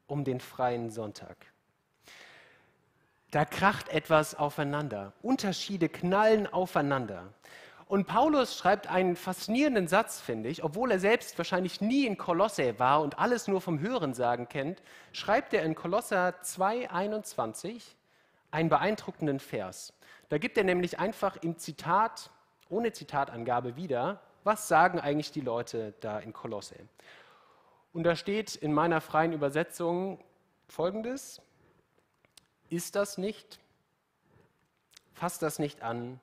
um 0.06 0.24
den 0.24 0.40
freien 0.40 0.90
Sonntag. 0.90 1.38
Da 3.32 3.46
kracht 3.46 3.90
etwas 3.90 4.36
aufeinander. 4.36 5.14
Unterschiede 5.22 5.90
knallen 5.90 6.46
aufeinander. 6.48 7.34
Und 7.90 8.06
Paulus 8.06 8.56
schreibt 8.56 8.86
einen 8.86 9.16
faszinierenden 9.16 9.88
Satz, 9.88 10.22
finde 10.22 10.48
ich, 10.48 10.64
obwohl 10.64 10.92
er 10.92 11.00
selbst 11.00 11.36
wahrscheinlich 11.40 11.82
nie 11.82 12.06
in 12.06 12.20
Kolosse 12.20 12.78
war 12.78 13.02
und 13.02 13.18
alles 13.18 13.48
nur 13.48 13.62
vom 13.62 13.80
Hörensagen 13.80 14.48
kennt, 14.48 14.84
schreibt 15.12 15.56
er 15.56 15.64
in 15.64 15.74
Kolosser 15.74 16.36
2,21 16.44 17.82
einen 18.52 18.70
beeindruckenden 18.70 19.40
Vers. 19.40 19.92
Da 20.30 20.38
gibt 20.38 20.56
er 20.60 20.66
nämlich 20.66 21.00
einfach 21.00 21.38
im 21.38 21.58
Zitat, 21.58 22.30
ohne 22.70 22.94
Zitatangabe 22.94 23.76
wieder, 23.76 24.22
was 24.44 24.68
sagen 24.68 25.00
eigentlich 25.00 25.32
die 25.32 25.42
Leute 25.42 25.96
da 26.00 26.20
in 26.20 26.32
Kolosse. 26.32 26.76
Und 27.92 28.04
da 28.04 28.16
steht 28.16 28.56
in 28.56 28.72
meiner 28.72 29.02
freien 29.02 29.34
Übersetzung 29.34 30.24
folgendes, 30.68 31.42
ist 32.70 32.96
das 32.96 33.18
nicht? 33.18 33.60
Fasst 35.16 35.42
das 35.42 35.58
nicht 35.58 35.82
an? 35.82 36.20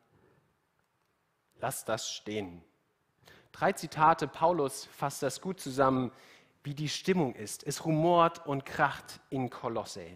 Lass 1.60 1.84
das 1.84 2.10
stehen. 2.10 2.62
Drei 3.52 3.72
Zitate, 3.72 4.28
Paulus 4.28 4.84
fasst 4.84 5.22
das 5.22 5.40
gut 5.40 5.60
zusammen, 5.60 6.12
wie 6.62 6.74
die 6.74 6.88
Stimmung 6.88 7.34
ist. 7.34 7.66
Es 7.66 7.84
rumort 7.84 8.46
und 8.46 8.66
kracht 8.66 9.20
in 9.30 9.50
Kolosse. 9.50 10.06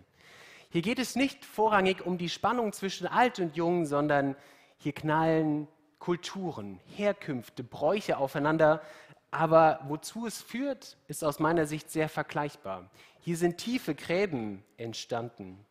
Hier 0.69 0.83
geht 0.83 0.99
es 0.99 1.17
nicht 1.17 1.45
vorrangig 1.45 2.05
um 2.05 2.19
die 2.19 2.29
Spannung 2.29 2.73
zwischen 2.73 3.07
alt 3.07 3.39
und 3.39 3.57
jung, 3.57 3.87
sondern 3.87 4.37
hier 4.79 4.93
knallen 4.93 5.69
Kulturen, 5.99 6.81
Herkünfte, 6.97 7.65
Bräuche 7.65 8.19
aufeinander. 8.19 8.83
Aber 9.31 9.81
wozu 9.89 10.27
es 10.27 10.43
führt, 10.43 10.97
ist 11.09 11.25
aus 11.25 11.39
meiner 11.39 11.67
Sicht 11.67 11.91
sehr 11.91 12.09
vergleichbar. 12.09 12.91
Hier 13.21 13.37
sind 13.37 13.59
tiefe 13.59 13.95
Gräben 13.95 14.65
entstanden. 14.77 15.65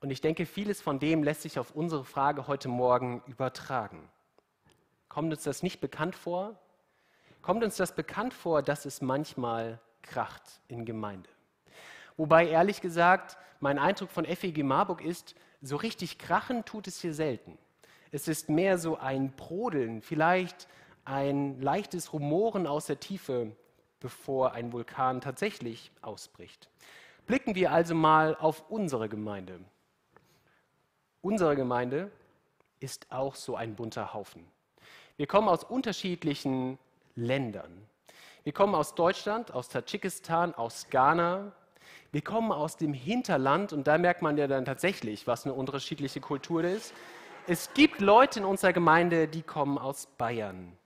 Und 0.00 0.10
ich 0.10 0.20
denke, 0.20 0.46
vieles 0.46 0.80
von 0.80 0.98
dem 0.98 1.22
lässt 1.22 1.42
sich 1.42 1.58
auf 1.58 1.72
unsere 1.74 2.04
Frage 2.04 2.46
heute 2.46 2.68
Morgen 2.68 3.22
übertragen. 3.26 4.08
Kommt 5.12 5.30
uns 5.30 5.42
das 5.42 5.62
nicht 5.62 5.82
bekannt 5.82 6.16
vor? 6.16 6.58
Kommt 7.42 7.62
uns 7.62 7.76
das 7.76 7.94
bekannt 7.94 8.32
vor, 8.32 8.62
dass 8.62 8.86
es 8.86 9.02
manchmal 9.02 9.78
kracht 10.00 10.62
in 10.68 10.86
Gemeinde? 10.86 11.28
Wobei 12.16 12.48
ehrlich 12.48 12.80
gesagt, 12.80 13.36
mein 13.60 13.78
Eindruck 13.78 14.10
von 14.10 14.24
FEG 14.24 14.64
Marburg 14.64 15.04
ist, 15.04 15.34
so 15.60 15.76
richtig 15.76 16.18
krachen 16.18 16.64
tut 16.64 16.86
es 16.86 17.02
hier 17.02 17.12
selten. 17.12 17.58
Es 18.10 18.26
ist 18.26 18.48
mehr 18.48 18.78
so 18.78 18.96
ein 18.96 19.32
Brodeln, 19.32 20.00
vielleicht 20.00 20.66
ein 21.04 21.60
leichtes 21.60 22.14
Rumoren 22.14 22.66
aus 22.66 22.86
der 22.86 22.98
Tiefe, 22.98 23.54
bevor 24.00 24.52
ein 24.52 24.72
Vulkan 24.72 25.20
tatsächlich 25.20 25.92
ausbricht. 26.00 26.70
Blicken 27.26 27.54
wir 27.54 27.70
also 27.70 27.94
mal 27.94 28.34
auf 28.34 28.64
unsere 28.70 29.10
Gemeinde. 29.10 29.60
Unsere 31.20 31.54
Gemeinde 31.54 32.10
ist 32.80 33.12
auch 33.12 33.34
so 33.34 33.56
ein 33.56 33.76
bunter 33.76 34.14
Haufen. 34.14 34.50
Wir 35.22 35.28
kommen 35.28 35.48
aus 35.48 35.62
unterschiedlichen 35.62 36.80
Ländern. 37.14 37.70
Wir 38.42 38.52
kommen 38.52 38.74
aus 38.74 38.96
Deutschland, 38.96 39.54
aus 39.54 39.68
Tadschikistan, 39.68 40.52
aus 40.52 40.88
Ghana, 40.90 41.52
wir 42.10 42.22
kommen 42.22 42.50
aus 42.50 42.76
dem 42.76 42.92
Hinterland 42.92 43.72
und 43.72 43.86
da 43.86 43.98
merkt 43.98 44.22
man 44.22 44.36
ja 44.36 44.48
dann 44.48 44.64
tatsächlich, 44.64 45.28
was 45.28 45.44
eine 45.44 45.54
unterschiedliche 45.54 46.20
Kultur 46.20 46.64
ist. 46.64 46.92
Es 47.46 47.72
gibt 47.72 48.00
Leute 48.00 48.40
in 48.40 48.44
unserer 48.44 48.72
Gemeinde, 48.72 49.28
die 49.28 49.42
kommen 49.42 49.78
aus 49.78 50.08
Bayern. 50.18 50.76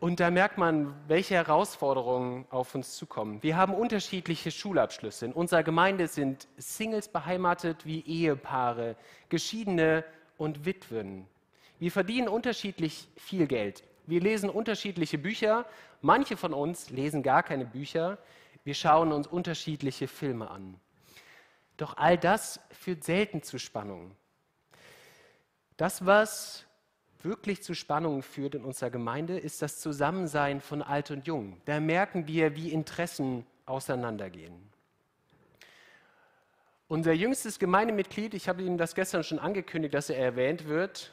Und 0.00 0.18
da 0.18 0.32
merkt 0.32 0.58
man, 0.58 0.96
welche 1.06 1.36
Herausforderungen 1.36 2.44
auf 2.50 2.74
uns 2.74 2.96
zukommen. 2.96 3.40
Wir 3.40 3.56
haben 3.56 3.72
unterschiedliche 3.72 4.50
Schulabschlüsse. 4.50 5.26
In 5.26 5.32
unserer 5.32 5.62
Gemeinde 5.62 6.08
sind 6.08 6.48
Singles 6.56 7.06
beheimatet 7.06 7.86
wie 7.86 8.00
Ehepaare, 8.00 8.96
Geschiedene 9.28 10.04
und 10.40 10.64
Witwen. 10.64 11.26
Wir 11.78 11.92
verdienen 11.92 12.28
unterschiedlich 12.28 13.08
viel 13.16 13.46
Geld. 13.46 13.84
Wir 14.06 14.20
lesen 14.20 14.48
unterschiedliche 14.48 15.18
Bücher. 15.18 15.66
Manche 16.00 16.36
von 16.36 16.54
uns 16.54 16.88
lesen 16.90 17.22
gar 17.22 17.42
keine 17.42 17.66
Bücher. 17.66 18.18
Wir 18.64 18.74
schauen 18.74 19.12
uns 19.12 19.26
unterschiedliche 19.26 20.08
Filme 20.08 20.50
an. 20.50 20.80
Doch 21.76 21.96
all 21.98 22.16
das 22.16 22.58
führt 22.70 23.04
selten 23.04 23.42
zu 23.42 23.58
Spannungen. 23.58 24.16
Das, 25.76 26.06
was 26.06 26.64
wirklich 27.22 27.62
zu 27.62 27.74
Spannungen 27.74 28.22
führt 28.22 28.54
in 28.54 28.64
unserer 28.64 28.90
Gemeinde, 28.90 29.38
ist 29.38 29.60
das 29.60 29.78
Zusammensein 29.80 30.60
von 30.60 30.82
Alt 30.82 31.10
und 31.10 31.26
Jung. 31.26 31.60
Da 31.66 31.80
merken 31.80 32.26
wir, 32.26 32.56
wie 32.56 32.72
Interessen 32.72 33.46
auseinandergehen. 33.66 34.70
Unser 36.90 37.12
jüngstes 37.12 37.60
Gemeindemitglied, 37.60 38.34
ich 38.34 38.48
habe 38.48 38.62
Ihnen 38.62 38.76
das 38.76 38.96
gestern 38.96 39.22
schon 39.22 39.38
angekündigt, 39.38 39.94
dass 39.94 40.10
er 40.10 40.18
erwähnt 40.18 40.66
wird, 40.66 41.12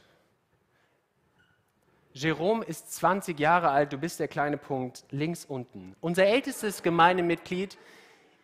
Jerome 2.14 2.66
ist 2.66 2.96
20 2.96 3.40
Jahre 3.40 3.70
alt, 3.70 3.94
du 3.94 4.00
bist 4.00 4.20
der 4.20 4.28
kleine 4.28 4.58
Punkt 4.58 5.06
links 5.12 5.46
unten. 5.46 5.96
Unser 6.02 6.26
ältestes 6.26 6.82
Gemeindemitglied 6.82 7.78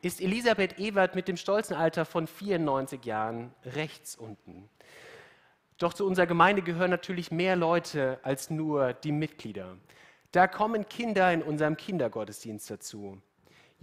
ist 0.03 0.21
Elisabeth 0.21 0.77
Ewert 0.77 1.15
mit 1.15 1.27
dem 1.27 1.35
stolzen 1.35 1.75
Alter 1.75 2.05
von 2.05 2.27
94 2.27 3.03
Jahren 3.03 3.51
rechts 3.65 4.15
unten. 4.15 4.69
Doch 5.79 5.95
zu 5.95 6.05
unserer 6.05 6.27
Gemeinde 6.27 6.61
gehören 6.61 6.91
natürlich 6.91 7.31
mehr 7.31 7.55
Leute 7.55 8.19
als 8.21 8.51
nur 8.51 8.93
die 8.93 9.11
Mitglieder. 9.11 9.75
Da 10.31 10.45
kommen 10.45 10.87
Kinder 10.87 11.33
in 11.33 11.41
unserem 11.41 11.77
Kindergottesdienst 11.77 12.69
dazu. 12.69 13.19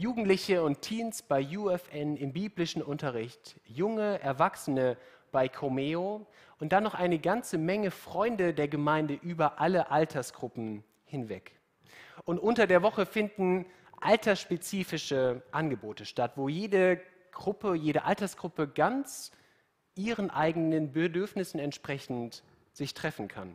Jugendliche 0.01 0.63
und 0.63 0.81
Teens 0.81 1.21
bei 1.21 1.47
UFN 1.47 2.17
im 2.17 2.33
biblischen 2.33 2.81
Unterricht, 2.81 3.61
junge 3.67 4.19
Erwachsene 4.23 4.97
bei 5.31 5.47
Comeo 5.47 6.27
und 6.59 6.73
dann 6.73 6.85
noch 6.85 6.95
eine 6.95 7.19
ganze 7.19 7.59
Menge 7.59 7.91
Freunde 7.91 8.55
der 8.55 8.67
Gemeinde 8.67 9.13
über 9.13 9.61
alle 9.61 9.91
Altersgruppen 9.91 10.85
hinweg. 11.05 11.53
Und 12.25 12.39
unter 12.39 12.67
der 12.67 12.81
Woche 12.81 13.05
finden 13.05 13.67
altersspezifische 14.01 15.43
Angebote 15.53 16.07
statt, 16.07 16.33
wo 16.37 16.49
jede 16.49 16.99
Gruppe, 17.31 17.75
jede 17.75 18.05
Altersgruppe 18.05 18.69
ganz 18.69 19.33
ihren 19.97 20.31
eigenen 20.31 20.93
Bedürfnissen 20.93 21.61
entsprechend 21.61 22.43
sich 22.73 22.95
treffen 22.95 23.29
kann. 23.29 23.55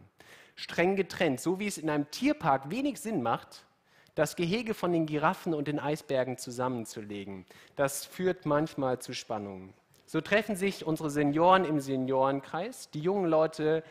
Streng 0.54 0.96
getrennt, 0.96 1.42
so 1.42 1.60
wie 1.60 1.66
es 1.66 1.80
in 1.80 1.90
einem 1.90 2.12
Tierpark 2.12 2.70
wenig 2.70 3.00
Sinn 3.00 3.24
macht, 3.24 3.66
das 4.16 4.36
Gehege 4.36 4.74
von 4.74 4.94
den 4.94 5.06
Giraffen 5.06 5.54
und 5.54 5.68
den 5.68 5.80
Eisbergen 5.80 6.38
zusammenzulegen. 6.38 7.46
Das 7.76 8.06
führt 8.06 8.46
manchmal 8.46 9.00
zu 9.00 9.14
Spannungen. 9.14 9.74
So 10.06 10.22
treffen 10.22 10.56
sich 10.56 10.86
unsere 10.86 11.10
Senioren 11.10 11.66
im 11.66 11.80
Seniorenkreis, 11.80 12.90
die 12.92 13.02
jungen 13.02 13.30
Leute 13.30 13.84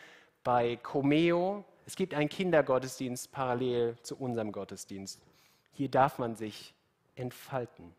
bei 0.43 0.77
Comeo. 0.77 1.65
Es 1.87 1.97
gibt 1.97 2.15
einen 2.15 2.29
Kindergottesdienst 2.29 3.31
parallel 3.33 3.97
zu 4.03 4.17
unserem 4.17 4.51
Gottesdienst. 4.51 5.21
Hier 5.73 5.91
darf 5.91 6.19
man 6.19 6.37
sich 6.37 6.73
entfalten. 7.17 7.95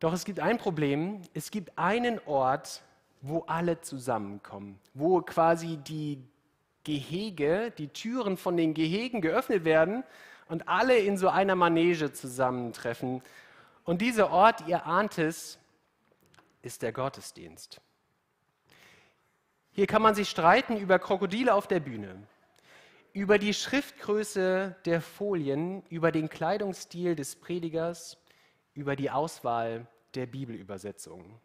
Doch 0.00 0.12
es 0.12 0.24
gibt 0.24 0.40
ein 0.40 0.58
Problem. 0.58 1.20
Es 1.34 1.52
gibt 1.52 1.78
einen 1.78 2.18
Ort, 2.26 2.82
wo 3.20 3.44
alle 3.46 3.80
zusammenkommen, 3.80 4.80
wo 4.94 5.20
quasi 5.20 5.76
die 5.76 6.18
Gehege, 6.84 7.72
die 7.76 7.88
Türen 7.88 8.36
von 8.36 8.56
den 8.56 8.74
Gehegen 8.74 9.20
geöffnet 9.20 9.64
werden 9.64 10.04
und 10.48 10.68
alle 10.68 10.98
in 10.98 11.16
so 11.16 11.28
einer 11.28 11.54
Manege 11.54 12.12
zusammentreffen. 12.12 13.22
Und 13.84 14.00
dieser 14.00 14.30
Ort, 14.30 14.66
ihr 14.66 14.86
ahnt 14.86 15.18
es, 15.18 15.58
ist 16.62 16.82
der 16.82 16.92
Gottesdienst. 16.92 17.80
Hier 19.72 19.86
kann 19.86 20.02
man 20.02 20.14
sich 20.14 20.28
streiten 20.28 20.76
über 20.76 20.98
Krokodile 20.98 21.54
auf 21.54 21.66
der 21.66 21.80
Bühne, 21.80 22.26
über 23.12 23.38
die 23.38 23.54
Schriftgröße 23.54 24.76
der 24.84 25.00
Folien, 25.00 25.82
über 25.88 26.12
den 26.12 26.28
Kleidungsstil 26.28 27.16
des 27.16 27.36
Predigers, 27.36 28.18
über 28.74 28.96
die 28.96 29.10
Auswahl 29.10 29.86
der 30.14 30.26
Bibelübersetzungen. 30.26 31.40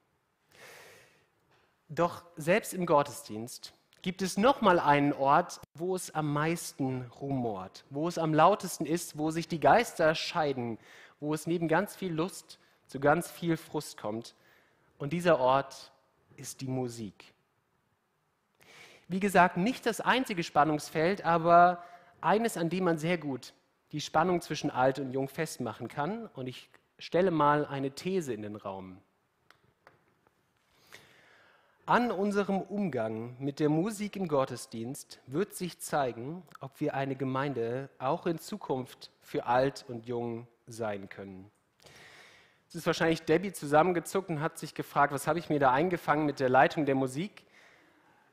Doch 1.90 2.26
selbst 2.36 2.74
im 2.74 2.86
Gottesdienst 2.86 3.74
gibt 4.08 4.22
es 4.22 4.38
noch 4.38 4.62
mal 4.62 4.80
einen 4.80 5.12
Ort, 5.12 5.60
wo 5.74 5.94
es 5.94 6.16
am 6.16 6.32
meisten 6.32 7.12
rumort, 7.20 7.84
wo 7.90 8.08
es 8.08 8.18
am 8.18 8.34
lautesten 8.34 8.86
ist, 8.86 9.18
wo 9.18 9.32
sich 9.32 9.50
die 9.50 9.60
Geister 9.60 10.16
scheiden, 10.16 10.78
wo 11.20 11.34
es 11.34 11.46
neben 11.46 11.68
ganz 11.68 11.94
viel 11.94 12.14
Lust 12.14 12.58
zu 12.86 13.02
ganz 13.02 13.30
viel 13.30 13.58
Frust 13.58 13.98
kommt 13.98 14.34
und 14.98 15.12
dieser 15.12 15.42
Ort 15.42 15.92
ist 16.38 16.62
die 16.62 16.70
Musik. 16.70 17.34
Wie 19.10 19.20
gesagt, 19.20 19.58
nicht 19.58 19.86
das 19.86 20.00
einzige 20.00 20.44
Spannungsfeld, 20.44 21.26
aber 21.26 21.84
eines, 22.22 22.56
an 22.56 22.70
dem 22.70 22.86
man 22.86 22.98
sehr 22.98 23.18
gut 23.18 23.54
die 23.92 24.00
Spannung 24.00 24.40
zwischen 24.40 24.72
alt 24.72 25.00
und 25.00 25.12
jung 25.12 25.28
festmachen 25.28 25.90
kann. 25.90 26.28
Und 26.28 26.48
ich 26.48 26.70
stelle 26.98 27.30
mal 27.30 27.66
eine 27.66 27.92
These 27.92 28.34
in 28.34 28.44
den 28.44 28.56
Raum. 28.56 29.02
An 31.88 32.12
unserem 32.12 32.60
Umgang 32.60 33.38
mit 33.40 33.62
der 33.62 33.70
Musik 33.70 34.18
im 34.18 34.28
Gottesdienst 34.28 35.22
wird 35.26 35.54
sich 35.54 35.80
zeigen, 35.80 36.44
ob 36.60 36.82
wir 36.82 36.96
eine 36.96 37.16
Gemeinde 37.16 37.90
auch 37.98 38.26
in 38.28 38.40
Zukunft 38.40 39.10
für 39.22 39.46
alt 39.46 39.86
und 39.88 40.06
jung 40.06 40.48
sein 40.68 41.08
können. 41.08 41.50
Es 42.68 42.76
ist 42.76 42.86
wahrscheinlich 42.88 43.22
Debbie 43.22 43.54
zusammengezuckt 43.54 44.28
und 44.28 44.42
hat 44.42 44.60
sich 44.60 44.74
gefragt, 44.76 45.14
was 45.14 45.28
habe 45.28 45.40
ich 45.40 45.48
mir 45.48 45.60
da 45.60 45.72
eingefangen 45.72 46.26
mit 46.26 46.42
der 46.42 46.50
Leitung 46.50 46.86
der 46.86 46.96
Musik? 46.96 47.46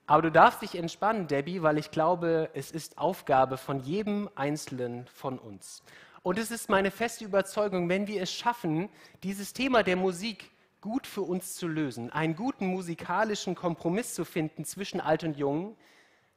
Aber 0.08 0.22
du 0.22 0.32
darfst 0.32 0.60
dich 0.62 0.74
entspannen, 0.74 1.28
Debbie, 1.28 1.62
weil 1.62 1.78
ich 1.78 1.92
glaube, 1.92 2.50
es 2.54 2.72
ist 2.72 2.98
Aufgabe 2.98 3.56
von 3.56 3.78
jedem 3.78 4.28
Einzelnen 4.34 5.06
von 5.06 5.38
uns. 5.38 5.84
Und 6.24 6.40
es 6.40 6.50
ist 6.50 6.68
meine 6.68 6.90
feste 6.90 7.24
Überzeugung, 7.24 7.88
wenn 7.88 8.08
wir 8.08 8.20
es 8.20 8.32
schaffen, 8.32 8.88
dieses 9.22 9.52
Thema 9.52 9.84
der 9.84 9.94
Musik 9.94 10.50
gut 10.84 11.06
für 11.06 11.22
uns 11.22 11.54
zu 11.54 11.66
lösen, 11.66 12.10
einen 12.10 12.36
guten 12.36 12.66
musikalischen 12.66 13.54
Kompromiss 13.54 14.12
zu 14.12 14.26
finden 14.26 14.66
zwischen 14.66 15.00
Alt 15.00 15.24
und 15.24 15.38
Jung, 15.38 15.78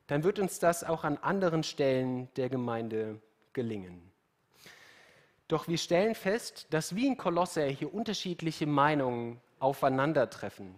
dann 0.08 0.24
wird 0.24 0.40
uns 0.40 0.60
das 0.60 0.86
auch 0.86 1.04
an 1.04 1.18
anderen 1.18 1.64
Stellen 1.64 2.30
der 2.38 2.48
Gemeinde 2.48 3.20
gelingen. 3.52 4.10
Doch 5.50 5.68
wir 5.68 5.78
stellen 5.78 6.16
fest, 6.16 6.68
dass 6.70 6.96
wie 6.96 7.08
in 7.08 7.18
Kolosser 7.18 7.66
hier 7.66 7.94
unterschiedliche 7.94 8.68
Meinungen 8.68 9.42
aufeinandertreffen. 9.60 10.76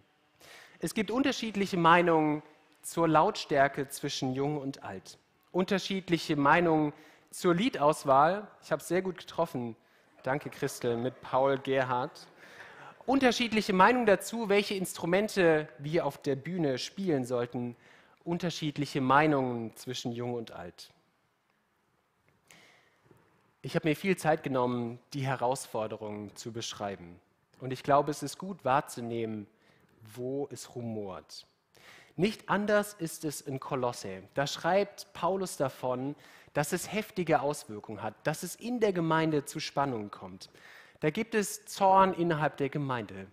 Es 0.79 0.95
gibt 0.95 1.11
unterschiedliche 1.11 1.77
Meinungen 1.77 2.41
zur 2.81 3.07
Lautstärke 3.07 3.87
zwischen 3.87 4.33
Jung 4.33 4.57
und 4.57 4.81
Alt. 4.81 5.19
Unterschiedliche 5.51 6.35
Meinungen 6.35 6.91
zur 7.29 7.53
Liedauswahl. 7.53 8.47
Ich 8.63 8.71
habe 8.71 8.81
es 8.81 8.87
sehr 8.87 9.03
gut 9.03 9.19
getroffen. 9.19 9.75
Danke, 10.23 10.49
Christel, 10.49 10.97
mit 10.97 11.21
Paul 11.21 11.59
Gerhardt. 11.59 12.25
Unterschiedliche 13.09 13.73
Meinungen 13.73 14.05
dazu, 14.05 14.49
welche 14.49 14.75
Instrumente 14.75 15.67
wir 15.79 16.05
auf 16.05 16.21
der 16.21 16.35
Bühne 16.35 16.77
spielen 16.77 17.25
sollten. 17.25 17.75
Unterschiedliche 18.23 19.01
Meinungen 19.01 19.75
zwischen 19.75 20.11
Jung 20.11 20.35
und 20.35 20.51
Alt. 20.51 20.93
Ich 23.63 23.73
habe 23.73 23.89
mir 23.89 23.95
viel 23.95 24.15
Zeit 24.15 24.43
genommen, 24.43 24.99
die 25.15 25.25
Herausforderungen 25.25 26.35
zu 26.35 26.51
beschreiben. 26.51 27.19
Und 27.59 27.73
ich 27.73 27.81
glaube, 27.81 28.11
es 28.11 28.21
ist 28.21 28.37
gut 28.37 28.63
wahrzunehmen, 28.63 29.47
wo 30.13 30.47
es 30.51 30.75
rumort. 30.75 31.47
Nicht 32.15 32.47
anders 32.47 32.93
ist 32.93 33.25
es 33.25 33.41
in 33.41 33.59
Kolosse. 33.59 34.21
Da 34.35 34.45
schreibt 34.45 35.11
Paulus 35.13 35.57
davon, 35.57 36.15
dass 36.53 36.73
es 36.73 36.93
heftige 36.93 37.41
Auswirkungen 37.41 38.03
hat, 38.03 38.13
dass 38.27 38.43
es 38.43 38.55
in 38.55 38.79
der 38.79 38.93
Gemeinde 38.93 39.45
zu 39.45 39.59
Spannungen 39.59 40.11
kommt. 40.11 40.51
Da 40.99 41.09
gibt 41.11 41.33
es 41.33 41.65
Zorn 41.65 42.13
innerhalb 42.13 42.57
der 42.57 42.69
Gemeinde, 42.69 43.27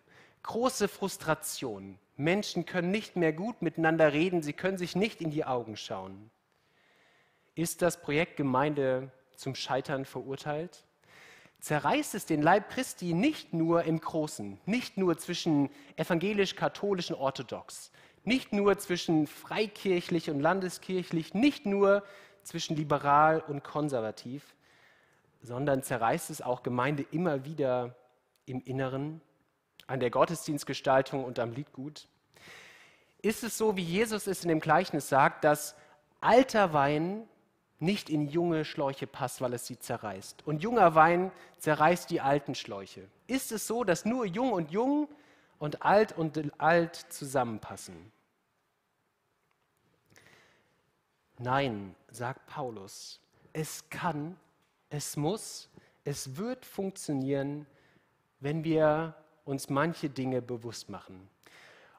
große 0.45 0.87
Frustration. 0.87 1.99
Menschen 2.17 2.65
können 2.65 2.93
nicht 2.93 3.17
mehr 3.17 3.33
gut 3.33 3.61
miteinander 3.61 4.13
reden, 4.13 4.43
sie 4.43 4.53
können 4.53 4.79
sich 4.79 4.95
nicht 4.95 5.21
in 5.21 5.31
die 5.31 5.45
Augen 5.45 5.77
schauen. 5.77 6.31
Ist 7.57 7.83
das 7.83 8.01
Projekt 8.01 8.37
Gemeinde 8.37 9.11
zum 9.35 9.55
Scheitern 9.55 10.05
verurteilt? 10.05 10.85
Zerreißt 11.59 12.15
es 12.15 12.27
den 12.27 12.43
Leib 12.43 12.71
Christi 12.71 13.13
nicht 13.15 13.53
nur 13.53 13.83
im 13.83 14.01
Großen, 14.01 14.61
nicht 14.67 14.97
nur 14.97 15.19
zwischen 15.19 15.71
evangelisch-katholisch 15.97 17.11
und 17.11 17.17
orthodox, 17.17 17.91
nicht 18.23 18.53
nur 18.53 18.79
zwischen 18.79 19.27
freikirchlich 19.27 20.31
und 20.31 20.41
landeskirchlich, 20.41 21.35
nicht 21.35 21.67
nur 21.67 22.05
zwischen 22.45 22.77
liberal 22.77 23.41
und 23.41 23.65
konservativ, 23.65 24.56
sondern 25.47 25.83
zerreißt 25.85 26.31
es 26.31 26.43
auch 26.43 26.65
Gemeinde 26.65 27.07
immer 27.13 27.45
wieder 27.45 27.95
im 28.47 28.61
Inneren, 28.63 29.21
an 29.87 30.01
der 30.01 30.11
Gottesdienstgestaltung 30.11 31.25
und 31.25 31.39
am 31.39 31.53
Liedgut. 31.53 32.09
Ist 33.23 33.45
es 33.45 33.57
so, 33.57 33.77
wie 33.77 33.83
Jesus 33.83 34.27
es 34.27 34.43
in 34.43 34.49
dem 34.49 34.59
Gleichnis 34.59 35.09
sagt, 35.09 35.45
dass 35.45 35.77
alter 36.21 36.73
Wein 36.73 37.29
nicht 37.79 38.11
in 38.11 38.27
junge 38.29 38.65
Schläuche 38.65 39.07
passt, 39.07 39.41
weil 39.41 39.53
es 39.53 39.67
sie 39.67 39.79
zerreißt. 39.79 40.45
Und 40.47 40.63
junger 40.63 40.95
Wein 40.97 41.31
zerreißt 41.59 42.11
die 42.11 42.21
alten 42.21 42.57
Schläuche. 42.57 43.07
Ist 43.29 43.53
es 43.53 43.69
so, 43.69 43.85
dass 43.85 44.05
nur 44.05 44.27
jung 44.27 44.53
und 44.53 44.73
jung 44.73 45.09
und 45.59 45.83
alt 45.83 46.17
und 46.17 46.61
alt 46.61 46.97
zusammenpassen? 46.97 48.11
Nein, 51.39 51.95
sagt 52.11 52.47
Paulus, 52.47 53.21
es 53.53 53.89
kann, 53.91 54.37
es 54.91 55.17
muss, 55.17 55.69
es 56.05 56.37
wird 56.37 56.65
funktionieren, 56.65 57.67
wenn 58.41 58.65
wir 58.65 59.15
uns 59.45 59.69
manche 59.69 60.09
Dinge 60.09 60.43
bewusst 60.43 60.89
machen. 60.89 61.29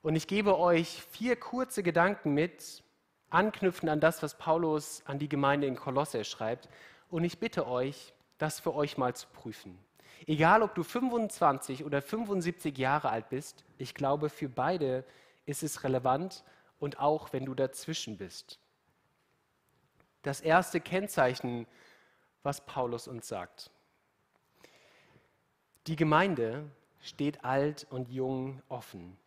Und 0.02 0.16
ich 0.16 0.28
gebe 0.28 0.58
euch 0.58 1.04
vier 1.12 1.36
kurze 1.36 1.84
Gedanken 1.84 2.34
mit, 2.34 2.84
anknüpfend 3.30 3.90
an 3.90 4.00
das, 4.00 4.24
was 4.24 4.38
Paulus 4.38 5.02
an 5.06 5.20
die 5.20 5.28
Gemeinde 5.28 5.68
in 5.68 5.76
Kolosse 5.76 6.24
schreibt. 6.24 6.70
Und 7.10 7.24
ich 7.24 7.40
bitte 7.40 7.68
euch, 7.68 8.14
das 8.38 8.60
für 8.60 8.74
euch 8.74 8.98
mal 8.98 9.16
zu 9.16 9.28
prüfen. 9.28 9.78
Egal, 10.26 10.62
ob 10.62 10.76
du 10.76 10.84
25 10.84 11.84
oder 11.84 12.02
75 12.02 12.78
Jahre 12.78 13.10
alt 13.10 13.30
bist, 13.30 13.66
ich 13.78 13.94
glaube, 13.94 14.30
für 14.30 14.50
beide 14.50 15.04
ist 15.46 15.64
es 15.64 15.84
relevant 15.84 16.44
und 16.80 17.00
auch 17.00 17.34
wenn 17.34 17.46
du 17.46 17.54
dazwischen 17.54 18.18
bist 18.18 18.60
das 20.28 20.42
erste 20.42 20.80
Kennzeichen, 20.80 21.66
was 22.48 22.62
Paulus 22.62 23.10
uns 23.10 23.28
sagt. 23.28 23.70
Die 25.86 25.98
Gemeinde 25.98 26.64
steht 27.02 27.44
alt 27.44 27.86
und 27.90 28.10
jung 28.10 28.62
offen. 28.70 29.18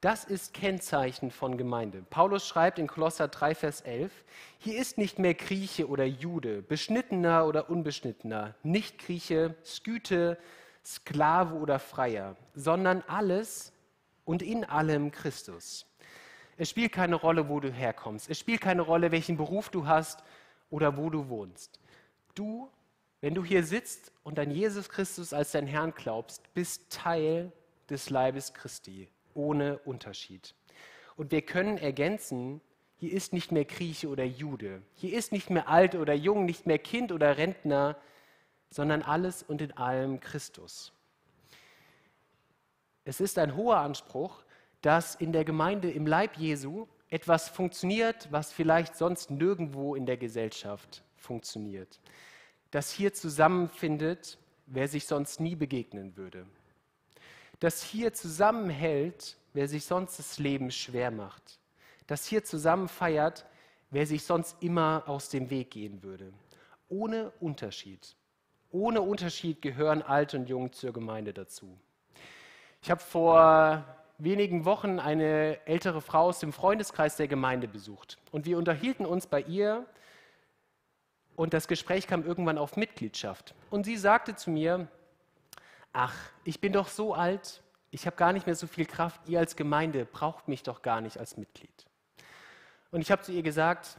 Das 0.00 0.24
ist 0.24 0.52
Kennzeichen 0.52 1.30
von 1.30 1.56
Gemeinde. 1.58 2.02
Paulus 2.10 2.46
schreibt 2.46 2.80
in 2.80 2.88
Kolosser 2.88 3.28
3, 3.28 3.54
Vers 3.54 3.82
11, 3.82 4.12
hier 4.58 4.80
ist 4.80 4.98
nicht 4.98 5.20
mehr 5.20 5.34
Grieche 5.34 5.88
oder 5.88 6.04
Jude, 6.04 6.60
beschnittener 6.60 7.46
oder 7.46 7.70
unbeschnittener, 7.70 8.56
nicht 8.64 8.98
Grieche, 8.98 9.54
Sküte, 9.64 10.36
Sklave 10.84 11.54
oder 11.54 11.78
Freier, 11.78 12.36
sondern 12.52 13.02
alles 13.06 13.72
und 14.24 14.42
in 14.42 14.64
allem 14.64 15.12
Christus. 15.12 15.86
Es 16.56 16.70
spielt 16.70 16.90
keine 16.90 17.14
Rolle, 17.14 17.48
wo 17.48 17.60
du 17.60 17.70
herkommst. 17.70 18.28
Es 18.28 18.40
spielt 18.40 18.60
keine 18.60 18.82
Rolle, 18.82 19.12
welchen 19.12 19.36
Beruf 19.36 19.68
du 19.68 19.86
hast 19.86 20.24
oder 20.68 20.96
wo 20.96 21.10
du 21.10 21.28
wohnst. 21.28 21.78
Du, 22.36 22.70
wenn 23.22 23.34
du 23.34 23.42
hier 23.42 23.64
sitzt 23.64 24.12
und 24.22 24.38
an 24.38 24.50
Jesus 24.50 24.90
Christus 24.90 25.32
als 25.32 25.52
dein 25.52 25.66
Herrn 25.66 25.94
glaubst, 25.94 26.52
bist 26.52 26.90
Teil 26.90 27.50
des 27.88 28.10
Leibes 28.10 28.52
Christi, 28.52 29.08
ohne 29.32 29.78
Unterschied. 29.78 30.54
Und 31.16 31.32
wir 31.32 31.40
können 31.40 31.78
ergänzen, 31.78 32.60
hier 32.98 33.12
ist 33.12 33.32
nicht 33.32 33.52
mehr 33.52 33.64
Grieche 33.64 34.08
oder 34.08 34.24
Jude, 34.24 34.82
hier 34.92 35.16
ist 35.16 35.32
nicht 35.32 35.48
mehr 35.48 35.68
alt 35.68 35.94
oder 35.94 36.12
jung, 36.12 36.44
nicht 36.44 36.66
mehr 36.66 36.78
Kind 36.78 37.10
oder 37.10 37.38
Rentner, 37.38 37.96
sondern 38.68 39.02
alles 39.02 39.42
und 39.42 39.62
in 39.62 39.72
allem 39.72 40.20
Christus. 40.20 40.92
Es 43.04 43.20
ist 43.20 43.38
ein 43.38 43.56
hoher 43.56 43.78
Anspruch, 43.78 44.44
dass 44.82 45.14
in 45.14 45.32
der 45.32 45.46
Gemeinde 45.46 45.90
im 45.90 46.06
Leib 46.06 46.36
Jesu 46.36 46.86
etwas 47.08 47.48
funktioniert, 47.48 48.28
was 48.30 48.52
vielleicht 48.52 48.94
sonst 48.94 49.30
nirgendwo 49.30 49.94
in 49.94 50.04
der 50.04 50.18
Gesellschaft 50.18 51.02
funktioniert. 51.26 52.00
Dass 52.70 52.90
hier 52.90 53.12
zusammenfindet, 53.12 54.38
wer 54.66 54.88
sich 54.88 55.06
sonst 55.06 55.40
nie 55.40 55.56
begegnen 55.56 56.16
würde. 56.16 56.46
Dass 57.60 57.82
hier 57.82 58.12
zusammenhält, 58.12 59.36
wer 59.52 59.68
sich 59.68 59.84
sonst 59.84 60.18
das 60.18 60.38
Leben 60.38 60.70
schwer 60.70 61.10
macht. 61.10 61.58
Dass 62.06 62.26
hier 62.26 62.44
zusammen 62.44 62.88
feiert, 62.88 63.46
wer 63.90 64.06
sich 64.06 64.24
sonst 64.24 64.56
immer 64.60 65.04
aus 65.06 65.28
dem 65.28 65.50
Weg 65.50 65.70
gehen 65.70 66.02
würde. 66.02 66.32
Ohne 66.88 67.32
Unterschied. 67.40 68.14
Ohne 68.70 69.00
Unterschied 69.00 69.62
gehören 69.62 70.02
Alt 70.02 70.34
und 70.34 70.48
Jung 70.48 70.72
zur 70.72 70.92
Gemeinde 70.92 71.32
dazu. 71.32 71.78
Ich 72.82 72.90
habe 72.90 73.00
vor 73.00 73.84
wenigen 74.18 74.64
Wochen 74.64 74.98
eine 74.98 75.66
ältere 75.66 76.00
Frau 76.00 76.26
aus 76.26 76.40
dem 76.40 76.52
Freundeskreis 76.52 77.16
der 77.16 77.28
Gemeinde 77.28 77.68
besucht. 77.68 78.18
Und 78.32 78.46
wir 78.46 78.58
unterhielten 78.58 79.06
uns 79.06 79.26
bei 79.26 79.42
ihr 79.42 79.86
und 81.36 81.54
das 81.54 81.68
Gespräch 81.68 82.06
kam 82.06 82.24
irgendwann 82.24 82.58
auf 82.58 82.76
Mitgliedschaft. 82.76 83.54
Und 83.70 83.84
sie 83.84 83.96
sagte 83.96 84.34
zu 84.34 84.50
mir, 84.50 84.88
ach, 85.92 86.14
ich 86.44 86.60
bin 86.60 86.72
doch 86.72 86.88
so 86.88 87.14
alt, 87.14 87.62
ich 87.90 88.06
habe 88.06 88.16
gar 88.16 88.32
nicht 88.32 88.46
mehr 88.46 88.56
so 88.56 88.66
viel 88.66 88.86
Kraft, 88.86 89.28
ihr 89.28 89.38
als 89.38 89.56
Gemeinde 89.56 90.04
braucht 90.04 90.48
mich 90.48 90.62
doch 90.62 90.82
gar 90.82 91.00
nicht 91.00 91.18
als 91.18 91.36
Mitglied. 91.36 91.86
Und 92.90 93.00
ich 93.00 93.10
habe 93.10 93.22
zu 93.22 93.32
ihr 93.32 93.42
gesagt, 93.42 93.98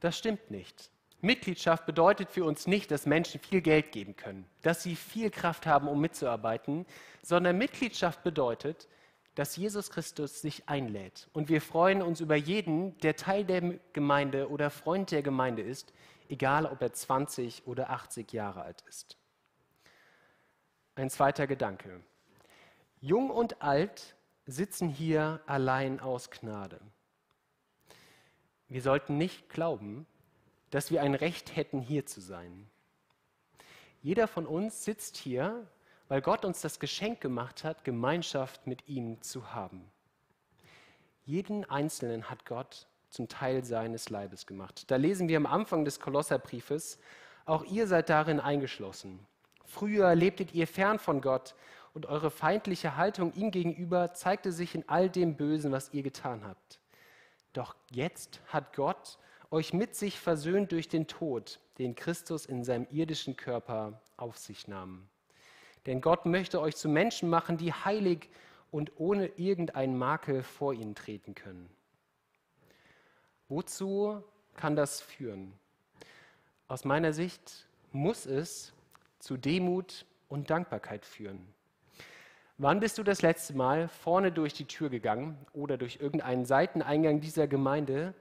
das 0.00 0.16
stimmt 0.16 0.50
nicht. 0.50 0.90
Mitgliedschaft 1.20 1.86
bedeutet 1.86 2.30
für 2.30 2.44
uns 2.44 2.66
nicht, 2.66 2.90
dass 2.90 3.06
Menschen 3.06 3.40
viel 3.40 3.62
Geld 3.62 3.92
geben 3.92 4.14
können, 4.14 4.44
dass 4.62 4.82
sie 4.82 4.94
viel 4.94 5.30
Kraft 5.30 5.66
haben, 5.66 5.88
um 5.88 6.00
mitzuarbeiten, 6.00 6.84
sondern 7.22 7.56
Mitgliedschaft 7.56 8.22
bedeutet, 8.22 8.88
dass 9.34 9.56
Jesus 9.56 9.90
Christus 9.90 10.40
sich 10.40 10.68
einlädt. 10.68 11.28
Und 11.32 11.48
wir 11.48 11.60
freuen 11.60 12.02
uns 12.02 12.20
über 12.20 12.36
jeden, 12.36 12.96
der 12.98 13.16
Teil 13.16 13.44
der 13.44 13.62
Gemeinde 13.92 14.50
oder 14.50 14.70
Freund 14.70 15.10
der 15.10 15.22
Gemeinde 15.22 15.62
ist, 15.62 15.92
egal 16.28 16.66
ob 16.66 16.82
er 16.82 16.92
20 16.92 17.66
oder 17.66 17.90
80 17.90 18.32
Jahre 18.32 18.62
alt 18.62 18.82
ist. 18.88 19.18
Ein 20.94 21.10
zweiter 21.10 21.46
Gedanke. 21.46 22.02
Jung 23.00 23.30
und 23.30 23.62
alt 23.62 24.16
sitzen 24.46 24.88
hier 24.88 25.40
allein 25.46 26.00
aus 26.00 26.30
Gnade. 26.30 26.80
Wir 28.68 28.82
sollten 28.82 29.18
nicht 29.18 29.48
glauben, 29.48 30.06
dass 30.70 30.90
wir 30.90 31.02
ein 31.02 31.14
Recht 31.14 31.56
hätten, 31.56 31.80
hier 31.80 32.06
zu 32.06 32.20
sein. 32.20 32.70
Jeder 34.02 34.26
von 34.28 34.46
uns 34.46 34.84
sitzt 34.84 35.16
hier, 35.16 35.66
weil 36.08 36.20
Gott 36.20 36.44
uns 36.44 36.60
das 36.60 36.78
Geschenk 36.78 37.20
gemacht 37.20 37.64
hat, 37.64 37.84
Gemeinschaft 37.84 38.66
mit 38.66 38.88
ihm 38.88 39.22
zu 39.22 39.52
haben. 39.52 39.90
Jeden 41.24 41.64
Einzelnen 41.64 42.28
hat 42.28 42.44
Gott 42.44 42.86
zum 43.14 43.28
Teil 43.28 43.64
seines 43.64 44.10
Leibes 44.10 44.46
gemacht. 44.46 44.90
Da 44.90 44.96
lesen 44.96 45.28
wir 45.28 45.36
am 45.36 45.46
Anfang 45.46 45.84
des 45.84 46.00
Kolosserbriefes, 46.00 46.98
auch 47.46 47.64
ihr 47.64 47.86
seid 47.86 48.08
darin 48.10 48.40
eingeschlossen. 48.40 49.20
Früher 49.64 50.14
lebtet 50.14 50.52
ihr 50.52 50.66
fern 50.66 50.98
von 50.98 51.20
Gott 51.20 51.54
und 51.94 52.06
eure 52.06 52.30
feindliche 52.30 52.96
Haltung 52.96 53.32
ihm 53.34 53.50
gegenüber 53.50 54.14
zeigte 54.14 54.50
sich 54.50 54.74
in 54.74 54.88
all 54.88 55.08
dem 55.08 55.36
Bösen, 55.36 55.70
was 55.70 55.92
ihr 55.92 56.02
getan 56.02 56.44
habt. 56.44 56.80
Doch 57.52 57.76
jetzt 57.90 58.40
hat 58.48 58.74
Gott 58.74 59.18
euch 59.50 59.72
mit 59.72 59.94
sich 59.94 60.18
versöhnt 60.18 60.72
durch 60.72 60.88
den 60.88 61.06
Tod, 61.06 61.60
den 61.78 61.94
Christus 61.94 62.46
in 62.46 62.64
seinem 62.64 62.88
irdischen 62.90 63.36
Körper 63.36 64.02
auf 64.16 64.38
sich 64.38 64.66
nahm. 64.66 65.08
Denn 65.86 66.00
Gott 66.00 66.26
möchte 66.26 66.60
euch 66.60 66.74
zu 66.74 66.88
Menschen 66.88 67.28
machen, 67.28 67.58
die 67.58 67.72
heilig 67.72 68.28
und 68.72 68.92
ohne 68.96 69.26
irgendeinen 69.36 69.96
Makel 69.96 70.42
vor 70.42 70.72
ihn 70.72 70.96
treten 70.96 71.36
können. 71.36 71.70
Wozu 73.54 74.20
kann 74.56 74.74
das 74.74 75.00
führen? 75.00 75.52
Aus 76.66 76.84
meiner 76.84 77.12
Sicht 77.12 77.68
muss 77.92 78.26
es 78.26 78.72
zu 79.20 79.36
Demut 79.36 80.06
und 80.28 80.50
Dankbarkeit 80.50 81.06
führen. 81.06 81.46
Wann 82.58 82.80
bist 82.80 82.98
du 82.98 83.04
das 83.04 83.22
letzte 83.22 83.54
Mal 83.54 83.86
vorne 83.86 84.32
durch 84.32 84.54
die 84.54 84.64
Tür 84.64 84.90
gegangen 84.90 85.38
oder 85.52 85.78
durch 85.78 86.00
irgendeinen 86.00 86.44
Seiteneingang 86.44 87.20
dieser 87.20 87.46
Gemeinde 87.46 88.12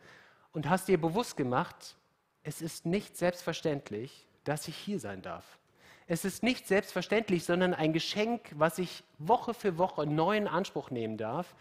und 0.52 0.70
hast 0.70 0.88
dir 0.88 1.02
bewusst 1.02 1.36
gemacht, 1.36 1.96
es 2.44 2.62
ist 2.62 2.86
nicht 2.86 3.18
selbstverständlich, 3.18 4.28
dass 4.44 4.68
ich 4.68 4.78
hier 4.78 5.00
sein 5.00 5.24
darf. 5.24 5.58
Es 6.06 6.26
ist 6.26 6.44
nicht 6.44 6.68
selbstverständlich, 6.68 7.44
sondern 7.44 7.74
ein 7.74 7.92
Geschenk, 7.92 8.52
was 8.54 8.78
ich 8.78 9.04
Woche 9.18 9.56
für 9.56 9.80
Woche 9.80 10.06
neu 10.06 10.38
in 10.38 10.48
Anspruch 10.48 10.92
nehmen 10.92 11.18
darf, 11.18 11.56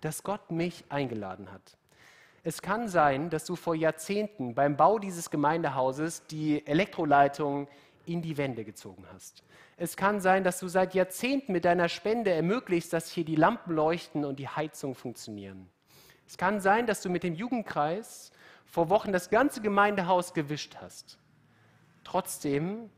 dass 0.00 0.22
Gott 0.22 0.50
mich 0.50 0.86
eingeladen 0.88 1.52
hat. 1.52 1.76
Es 2.44 2.62
kann 2.62 2.88
sein, 2.88 3.30
dass 3.30 3.44
du 3.44 3.56
vor 3.56 3.74
Jahrzehnten 3.74 4.54
beim 4.54 4.76
Bau 4.76 4.98
dieses 4.98 5.30
Gemeindehauses 5.30 6.26
die 6.26 6.66
Elektroleitung 6.66 7.68
in 8.06 8.22
die 8.22 8.36
Wände 8.36 8.64
gezogen 8.64 9.04
hast. 9.12 9.42
Es 9.76 9.96
kann 9.96 10.20
sein, 10.20 10.42
dass 10.42 10.58
du 10.58 10.68
seit 10.68 10.94
Jahrzehnten 10.94 11.52
mit 11.52 11.64
deiner 11.64 11.88
Spende 11.88 12.32
ermöglicht, 12.32 12.92
dass 12.92 13.10
hier 13.10 13.24
die 13.24 13.36
Lampen 13.36 13.74
leuchten 13.74 14.24
und 14.24 14.38
die 14.38 14.48
Heizung 14.48 14.94
funktionieren. 14.94 15.68
Es 16.26 16.36
kann 16.36 16.60
sein, 16.60 16.86
dass 16.86 17.00
du 17.00 17.10
mit 17.10 17.22
dem 17.22 17.34
Jugendkreis 17.34 18.32
vor 18.66 18.88
Wochen 18.88 19.12
das 19.12 19.30
ganze 19.30 19.60
Gemeindehaus 19.60 20.34
gewischt 20.34 20.76
hast. 20.80 21.18
Trotzdem 22.02 22.90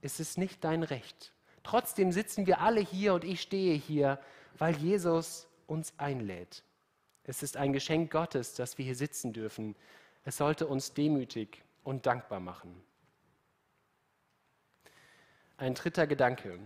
ist 0.00 0.18
es 0.18 0.36
nicht 0.36 0.64
dein 0.64 0.82
Recht. 0.82 1.32
Trotzdem 1.62 2.10
sitzen 2.10 2.46
wir 2.46 2.60
alle 2.60 2.80
hier 2.80 3.14
und 3.14 3.24
ich 3.24 3.40
stehe 3.40 3.74
hier, 3.74 4.18
weil 4.58 4.76
Jesus 4.76 5.46
uns 5.66 5.94
einlädt. 5.98 6.63
Es 7.26 7.42
ist 7.42 7.56
ein 7.56 7.72
Geschenk 7.72 8.10
Gottes, 8.10 8.54
dass 8.54 8.76
wir 8.76 8.84
hier 8.84 8.96
sitzen 8.96 9.32
dürfen. 9.32 9.74
Es 10.24 10.36
sollte 10.36 10.66
uns 10.66 10.92
demütig 10.92 11.62
und 11.82 12.06
dankbar 12.06 12.40
machen. 12.40 12.82
Ein 15.56 15.74
dritter 15.74 16.06
Gedanke. 16.06 16.58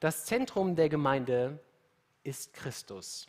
Das 0.00 0.26
Zentrum 0.26 0.76
der 0.76 0.88
Gemeinde 0.88 1.58
ist 2.22 2.52
Christus. 2.52 3.28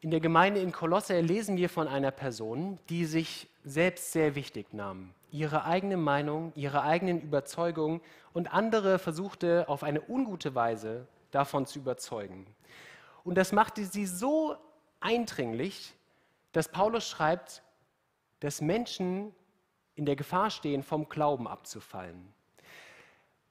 In 0.00 0.10
der 0.10 0.20
Gemeinde 0.20 0.60
in 0.60 0.72
Kolosse 0.72 1.20
lesen 1.20 1.56
wir 1.56 1.68
von 1.68 1.86
einer 1.86 2.10
Person, 2.10 2.78
die 2.88 3.04
sich 3.04 3.48
selbst 3.64 4.12
sehr 4.12 4.34
wichtig 4.34 4.72
nahm. 4.72 5.12
Ihre 5.30 5.66
eigene 5.66 5.98
Meinung, 5.98 6.52
ihre 6.56 6.82
eigenen 6.82 7.20
Überzeugungen 7.20 8.00
und 8.32 8.52
andere 8.52 8.98
versuchte 8.98 9.68
auf 9.68 9.82
eine 9.82 10.00
ungute 10.08 10.54
Weise 10.54 11.06
davon 11.30 11.66
zu 11.66 11.78
überzeugen. 11.78 12.46
Und 13.24 13.36
das 13.36 13.52
machte 13.52 13.84
sie 13.84 14.06
so 14.06 14.56
eindringlich, 15.00 15.94
dass 16.52 16.68
Paulus 16.68 17.08
schreibt, 17.08 17.62
dass 18.40 18.60
Menschen 18.60 19.34
in 19.94 20.06
der 20.06 20.16
Gefahr 20.16 20.50
stehen, 20.50 20.82
vom 20.82 21.08
Glauben 21.08 21.46
abzufallen. 21.46 22.32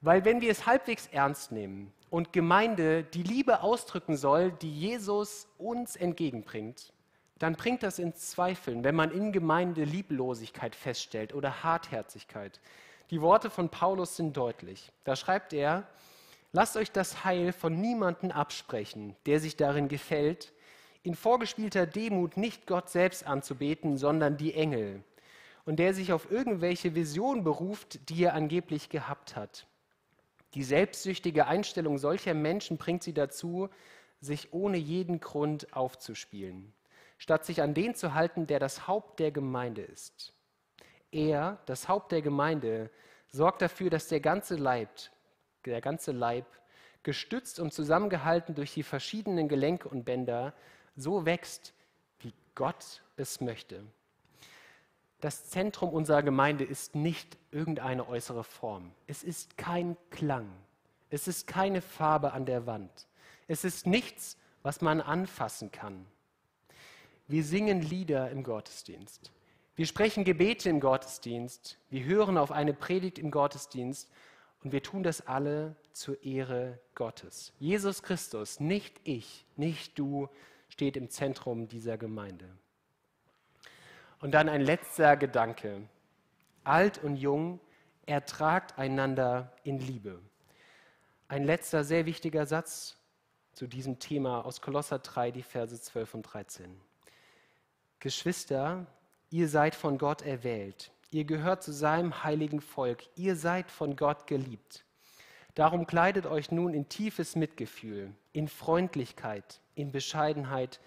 Weil 0.02 0.26
wenn 0.26 0.42
wir 0.42 0.52
es 0.52 0.66
halbwegs 0.66 1.08
ernst 1.08 1.52
nehmen 1.52 1.94
und 2.10 2.34
Gemeinde 2.34 3.04
die 3.04 3.24
Liebe 3.24 3.62
ausdrücken 3.62 4.16
soll, 4.16 4.52
die 4.52 4.74
Jesus 4.74 5.48
uns 5.58 5.96
entgegenbringt, 5.96 6.94
dann 7.38 7.56
bringt 7.56 7.84
das 7.84 8.00
in 8.00 8.14
Zweifeln, 8.16 8.84
wenn 8.84 8.96
man 8.96 9.12
in 9.12 9.32
Gemeinde 9.32 9.84
Lieblosigkeit 9.84 10.76
feststellt 10.76 11.34
oder 11.34 11.64
Hartherzigkeit. 11.64 12.60
Die 13.12 13.22
Worte 13.22 13.50
von 13.50 13.70
Paulus 13.70 14.16
sind 14.16 14.36
deutlich. 14.36 14.92
Da 15.04 15.16
schreibt 15.16 15.54
er, 15.54 15.88
lasst 16.52 16.78
euch 16.78 16.92
das 16.92 17.24
Heil 17.24 17.54
von 17.54 17.80
niemanden 17.80 18.32
absprechen, 18.32 19.16
der 19.26 19.40
sich 19.40 19.56
darin 19.56 19.88
gefällt, 19.88 20.54
in 21.04 21.16
vorgespielter 21.16 21.86
Demut 21.86 22.38
nicht 22.38 22.68
Gott 22.68 22.90
selbst 22.90 23.26
anzubeten, 23.26 23.98
sondern 23.98 24.38
die 24.38 24.54
Engel, 24.54 25.04
und 25.66 25.78
der 25.78 25.94
sich 25.94 26.12
auf 26.12 26.32
irgendwelche 26.32 26.96
Vision 26.96 27.44
beruft, 27.44 28.10
die 28.10 28.24
er 28.24 28.34
angeblich 28.34 28.90
gehabt 28.90 29.36
hat. 29.36 29.68
Die 30.56 30.64
selbstsüchtige 30.64 31.46
Einstellung 31.46 31.98
solcher 31.98 32.34
Menschen 32.34 32.78
bringt 32.78 33.04
sie 33.04 33.14
dazu, 33.14 33.70
sich 34.20 34.52
ohne 34.52 34.78
jeden 34.78 35.20
Grund 35.20 35.74
aufzuspielen, 35.74 36.74
statt 37.18 37.46
sich 37.46 37.62
an 37.62 37.74
den 37.74 37.96
zu 37.96 38.14
halten, 38.14 38.48
der 38.48 38.60
das 38.60 38.88
Haupt 38.88 39.20
der 39.20 39.32
Gemeinde 39.32 39.82
ist. 39.82 40.34
Er, 41.12 41.60
das 41.66 41.88
Haupt 41.88 42.12
der 42.12 42.22
Gemeinde, 42.22 42.90
sorgt 43.32 43.62
dafür, 43.62 43.90
dass 43.90 44.08
der 44.08 44.20
ganze 44.20 44.56
Leib, 44.56 44.90
der 45.66 45.82
ganze 45.82 46.12
Leib, 46.12 46.46
gestützt 47.04 47.60
und 47.60 47.74
zusammengehalten 47.74 48.56
durch 48.56 48.74
die 48.74 48.84
verschiedenen 48.84 49.48
Gelenke 49.48 49.88
und 49.88 50.04
Bänder, 50.04 50.54
so 51.00 51.26
wächst, 51.26 51.74
wie 52.20 52.34
Gott 52.56 53.02
es 53.16 53.42
möchte. 53.42 53.84
Das 55.22 55.50
Zentrum 55.50 55.90
unserer 55.90 56.24
Gemeinde 56.24 56.64
ist 56.64 56.96
nicht 56.96 57.38
irgendeine 57.52 58.08
äußere 58.08 58.44
Form. 58.44 58.92
Es 59.08 59.24
ist 59.24 59.58
kein 59.58 59.98
Klang. 60.12 60.50
Es 61.10 61.28
ist 61.28 61.48
keine 61.48 61.82
Farbe 61.82 62.34
an 62.34 62.46
der 62.46 62.66
Wand. 62.66 63.08
Es 63.48 63.64
ist 63.64 63.88
nichts, 63.88 64.38
was 64.62 64.82
man 64.82 65.02
anfassen 65.02 65.72
kann. 65.72 66.06
Wir 67.28 67.44
singen 67.44 67.82
Lieder 67.82 68.30
im 68.32 68.44
Gottesdienst. 68.44 69.32
Wir 69.76 69.86
sprechen 69.86 70.24
Gebete 70.24 70.70
im 70.70 70.80
Gottesdienst. 70.80 71.78
Wir 71.90 72.04
hören 72.04 72.38
auf 72.38 72.52
eine 72.52 72.74
Predigt 72.74 73.20
im 73.20 73.32
Gottesdienst. 73.32 74.10
Und 74.64 74.72
wir 74.72 74.84
tun 74.84 75.04
das 75.04 75.26
alle 75.26 75.76
zur 75.94 76.22
Ehre 76.24 76.80
Gottes. 76.96 77.54
Jesus 77.60 78.04
Christus, 78.04 78.60
nicht 78.60 79.00
ich, 79.04 79.46
nicht 79.56 79.98
du, 79.98 80.30
steht 80.80 80.96
im 80.96 81.10
Zentrum 81.10 81.68
dieser 81.68 81.98
Gemeinde. 81.98 82.50
Und 84.22 84.32
dann 84.32 84.48
ein 84.48 84.62
letzter 84.62 85.18
Gedanke. 85.18 85.82
Alt 86.64 87.04
und 87.04 87.18
jung, 87.18 87.60
ertragt 88.06 88.80
einander 88.80 89.52
in 89.66 89.80
Liebe. 89.80 90.22
Ein 91.28 91.44
letzter 91.44 91.84
sehr 91.84 92.06
wichtiger 92.06 92.46
Satz 92.46 92.96
zu 93.52 93.68
diesem 93.68 94.00
Thema 94.00 94.46
aus 94.46 94.62
Kolosser 94.62 95.00
3, 95.00 95.32
die 95.32 95.44
Verse 95.44 95.78
12 95.82 96.14
und 96.14 96.22
13. 96.22 96.80
Geschwister, 98.00 98.86
ihr 99.32 99.50
seid 99.50 99.76
von 99.76 99.98
Gott 99.98 100.22
erwählt. 100.22 100.94
Ihr 101.12 101.26
gehört 101.26 101.62
zu 101.62 101.74
seinem 101.74 102.24
heiligen 102.24 102.62
Volk. 102.62 103.04
Ihr 103.18 103.36
seid 103.36 103.70
von 103.70 103.98
Gott 103.98 104.28
geliebt. 104.28 104.86
Darum 105.60 105.86
kleidet 105.86 106.26
euch 106.26 106.52
nun 106.52 106.74
in 106.74 106.88
tiefes 106.88 107.36
Mitgefühl, 107.36 108.14
in 108.32 108.48
Freundlichkeit, 108.48 109.60
in 109.76 109.92
Bescheidenheit, 109.92 110.80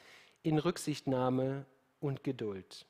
in 0.42 0.58
Rücksichtnahme 0.58 1.66
und 2.00 2.24
Geduld. 2.24 2.86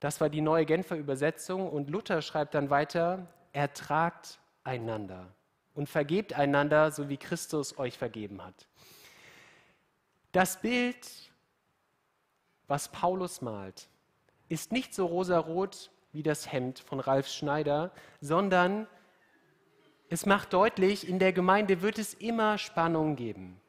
Das 0.00 0.20
war 0.20 0.28
die 0.28 0.42
neue 0.42 0.66
Genfer 0.66 0.96
Übersetzung 0.96 1.66
und 1.66 1.88
Luther 1.88 2.20
schreibt 2.20 2.54
dann 2.54 2.68
weiter, 2.68 3.26
ertragt 3.54 4.38
einander 4.64 5.32
und 5.72 5.88
vergebt 5.88 6.34
einander, 6.34 6.90
so 6.90 7.08
wie 7.08 7.16
Christus 7.16 7.78
euch 7.78 7.96
vergeben 7.96 8.44
hat. 8.44 8.68
Das 10.30 10.60
Bild, 10.60 11.08
was 12.66 12.88
Paulus 12.88 13.40
malt, 13.40 13.88
ist 14.50 14.72
nicht 14.72 14.92
so 14.94 15.06
rosarot 15.06 15.90
wie 16.12 16.22
das 16.22 16.52
Hemd 16.52 16.80
von 16.80 17.00
Ralf 17.00 17.28
Schneider, 17.28 17.92
sondern 18.20 18.86
es 20.14 20.26
macht 20.26 20.52
deutlich, 20.52 21.08
in 21.08 21.18
der 21.18 21.32
Gemeinde 21.32 21.82
wird 21.82 21.98
es 21.98 22.14
immer 22.14 22.56
Spannung 22.56 23.16
geben. 23.16 23.60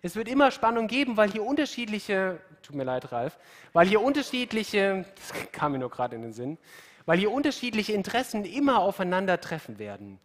Es 0.00 0.16
wird 0.16 0.26
immer 0.26 0.50
Spannung 0.50 0.86
geben, 0.86 1.18
weil 1.18 1.30
hier 1.30 1.44
unterschiedliche, 1.44 2.40
tut 2.62 2.74
mir 2.74 2.84
leid, 2.84 3.12
Ralf, 3.12 3.38
weil 3.74 3.86
hier 3.86 4.00
unterschiedliche, 4.00 5.04
das 5.14 5.52
kam 5.52 5.72
mir 5.72 5.78
nur 5.78 5.90
gerade 5.90 6.16
in 6.16 6.22
den 6.22 6.32
Sinn, 6.32 6.56
weil 7.04 7.18
hier 7.18 7.30
unterschiedliche 7.30 7.92
Interessen 7.92 8.46
immer 8.46 8.78
aufeinandertreffen 8.78 9.78
werden. 9.78 10.18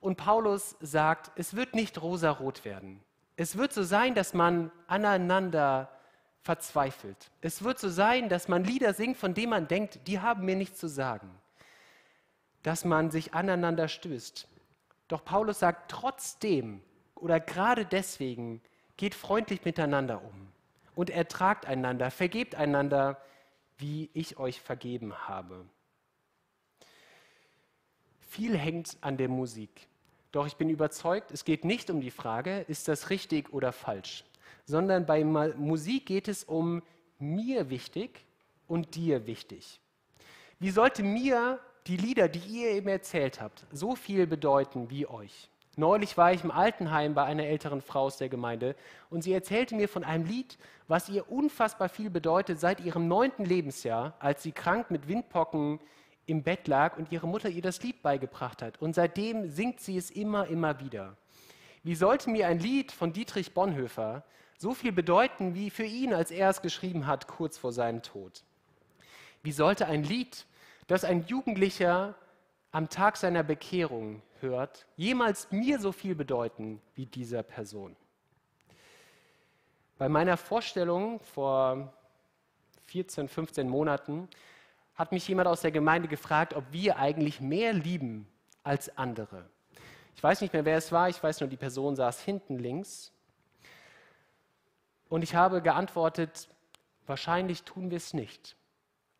Und 0.00 0.16
Paulus 0.16 0.74
sagt, 0.80 1.30
es 1.36 1.54
wird 1.54 1.76
nicht 1.76 2.02
rosarot 2.02 2.64
werden. 2.64 3.00
Es 3.36 3.56
wird 3.56 3.72
so 3.72 3.84
sein, 3.84 4.16
dass 4.16 4.34
man 4.34 4.72
aneinander 4.88 5.88
verzweifelt. 6.42 7.30
Es 7.42 7.62
wird 7.62 7.78
so 7.78 7.88
sein, 7.88 8.28
dass 8.28 8.48
man 8.48 8.64
Lieder 8.64 8.92
singt, 8.92 9.18
von 9.18 9.34
denen 9.34 9.50
man 9.50 9.68
denkt, 9.68 10.00
die 10.08 10.18
haben 10.18 10.44
mir 10.44 10.56
nichts 10.56 10.80
zu 10.80 10.88
sagen. 10.88 11.30
Dass 12.64 12.84
man 12.84 13.12
sich 13.12 13.34
aneinander 13.34 13.86
stößt. 13.86 14.48
Doch 15.08 15.24
Paulus 15.24 15.58
sagt 15.58 15.90
trotzdem 15.90 16.82
oder 17.14 17.40
gerade 17.40 17.84
deswegen, 17.84 18.60
geht 18.96 19.14
freundlich 19.14 19.64
miteinander 19.64 20.22
um 20.22 20.48
und 20.94 21.10
ertragt 21.10 21.66
einander, 21.66 22.10
vergebt 22.10 22.54
einander, 22.54 23.20
wie 23.78 24.10
ich 24.14 24.38
euch 24.38 24.60
vergeben 24.60 25.28
habe. 25.28 25.64
Viel 28.20 28.56
hängt 28.56 28.96
an 29.00 29.16
der 29.16 29.28
Musik. 29.28 29.88
Doch 30.32 30.46
ich 30.46 30.56
bin 30.56 30.68
überzeugt, 30.68 31.30
es 31.30 31.44
geht 31.44 31.64
nicht 31.64 31.90
um 31.90 32.00
die 32.00 32.10
Frage, 32.10 32.60
ist 32.68 32.88
das 32.88 33.10
richtig 33.10 33.52
oder 33.52 33.72
falsch, 33.72 34.24
sondern 34.64 35.06
bei 35.06 35.22
Musik 35.24 36.06
geht 36.06 36.28
es 36.28 36.44
um 36.44 36.82
mir 37.18 37.70
wichtig 37.70 38.26
und 38.66 38.96
dir 38.96 39.26
wichtig. 39.26 39.80
Wie 40.58 40.70
sollte 40.70 41.02
mir 41.02 41.60
die 41.86 41.96
Lieder, 41.96 42.28
die 42.28 42.38
ihr 42.38 42.70
eben 42.70 42.88
erzählt 42.88 43.40
habt, 43.40 43.66
so 43.72 43.94
viel 43.94 44.26
bedeuten 44.26 44.90
wie 44.90 45.06
euch? 45.06 45.50
Neulich 45.76 46.16
war 46.16 46.32
ich 46.32 46.44
im 46.44 46.52
Altenheim 46.52 47.14
bei 47.14 47.24
einer 47.24 47.44
älteren 47.44 47.82
Frau 47.82 48.02
aus 48.02 48.16
der 48.16 48.28
Gemeinde 48.28 48.76
und 49.10 49.22
sie 49.22 49.32
erzählte 49.32 49.74
mir 49.74 49.88
von 49.88 50.04
einem 50.04 50.24
Lied, 50.24 50.56
was 50.86 51.08
ihr 51.08 51.30
unfassbar 51.30 51.88
viel 51.88 52.10
bedeutet 52.10 52.60
seit 52.60 52.80
ihrem 52.80 53.08
neunten 53.08 53.44
Lebensjahr, 53.44 54.14
als 54.20 54.42
sie 54.42 54.52
krank 54.52 54.90
mit 54.90 55.08
Windpocken 55.08 55.80
im 56.26 56.42
Bett 56.42 56.68
lag 56.68 56.96
und 56.96 57.10
ihre 57.12 57.26
Mutter 57.26 57.48
ihr 57.48 57.60
das 57.60 57.82
Lied 57.82 58.02
beigebracht 58.02 58.62
hat. 58.62 58.80
Und 58.80 58.94
seitdem 58.94 59.48
singt 59.50 59.80
sie 59.80 59.96
es 59.96 60.10
immer, 60.10 60.46
immer 60.46 60.80
wieder. 60.80 61.16
Wie 61.82 61.96
sollte 61.96 62.30
mir 62.30 62.46
ein 62.46 62.60
Lied 62.60 62.92
von 62.92 63.12
Dietrich 63.12 63.52
Bonhoeffer 63.52 64.24
so 64.56 64.72
viel 64.72 64.92
bedeuten 64.92 65.54
wie 65.54 65.70
für 65.70 65.84
ihn, 65.84 66.14
als 66.14 66.30
er 66.30 66.48
es 66.48 66.62
geschrieben 66.62 67.06
hat, 67.06 67.26
kurz 67.26 67.58
vor 67.58 67.72
seinem 67.72 68.00
Tod? 68.02 68.42
Wie 69.42 69.52
sollte 69.52 69.86
ein 69.86 70.04
Lied, 70.04 70.46
das 70.86 71.04
ein 71.04 71.24
Jugendlicher 71.26 72.14
am 72.70 72.88
Tag 72.88 73.16
seiner 73.16 73.42
Bekehrung 73.42 74.22
hört, 74.40 74.86
jemals 74.96 75.50
mir 75.50 75.78
so 75.78 75.92
viel 75.92 76.14
bedeuten 76.14 76.80
wie 76.94 77.06
dieser 77.06 77.42
Person? 77.42 77.96
Bei 79.96 80.08
meiner 80.08 80.36
Vorstellung 80.36 81.20
vor 81.20 81.92
14, 82.86 83.28
15 83.28 83.68
Monaten 83.68 84.28
hat 84.94 85.12
mich 85.12 85.26
jemand 85.26 85.48
aus 85.48 85.62
der 85.62 85.70
Gemeinde 85.70 86.08
gefragt, 86.08 86.54
ob 86.54 86.64
wir 86.72 86.98
eigentlich 86.98 87.40
mehr 87.40 87.72
lieben 87.72 88.28
als 88.62 88.96
andere. 88.96 89.48
Ich 90.16 90.22
weiß 90.22 90.40
nicht 90.40 90.52
mehr, 90.52 90.64
wer 90.64 90.76
es 90.76 90.92
war, 90.92 91.08
ich 91.08 91.22
weiß 91.22 91.40
nur, 91.40 91.48
die 91.48 91.56
Person 91.56 91.96
saß 91.96 92.20
hinten 92.20 92.58
links. 92.58 93.12
Und 95.08 95.22
ich 95.22 95.34
habe 95.34 95.62
geantwortet, 95.62 96.48
wahrscheinlich 97.06 97.62
tun 97.62 97.90
wir 97.90 97.96
es 97.98 98.14
nicht. 98.14 98.56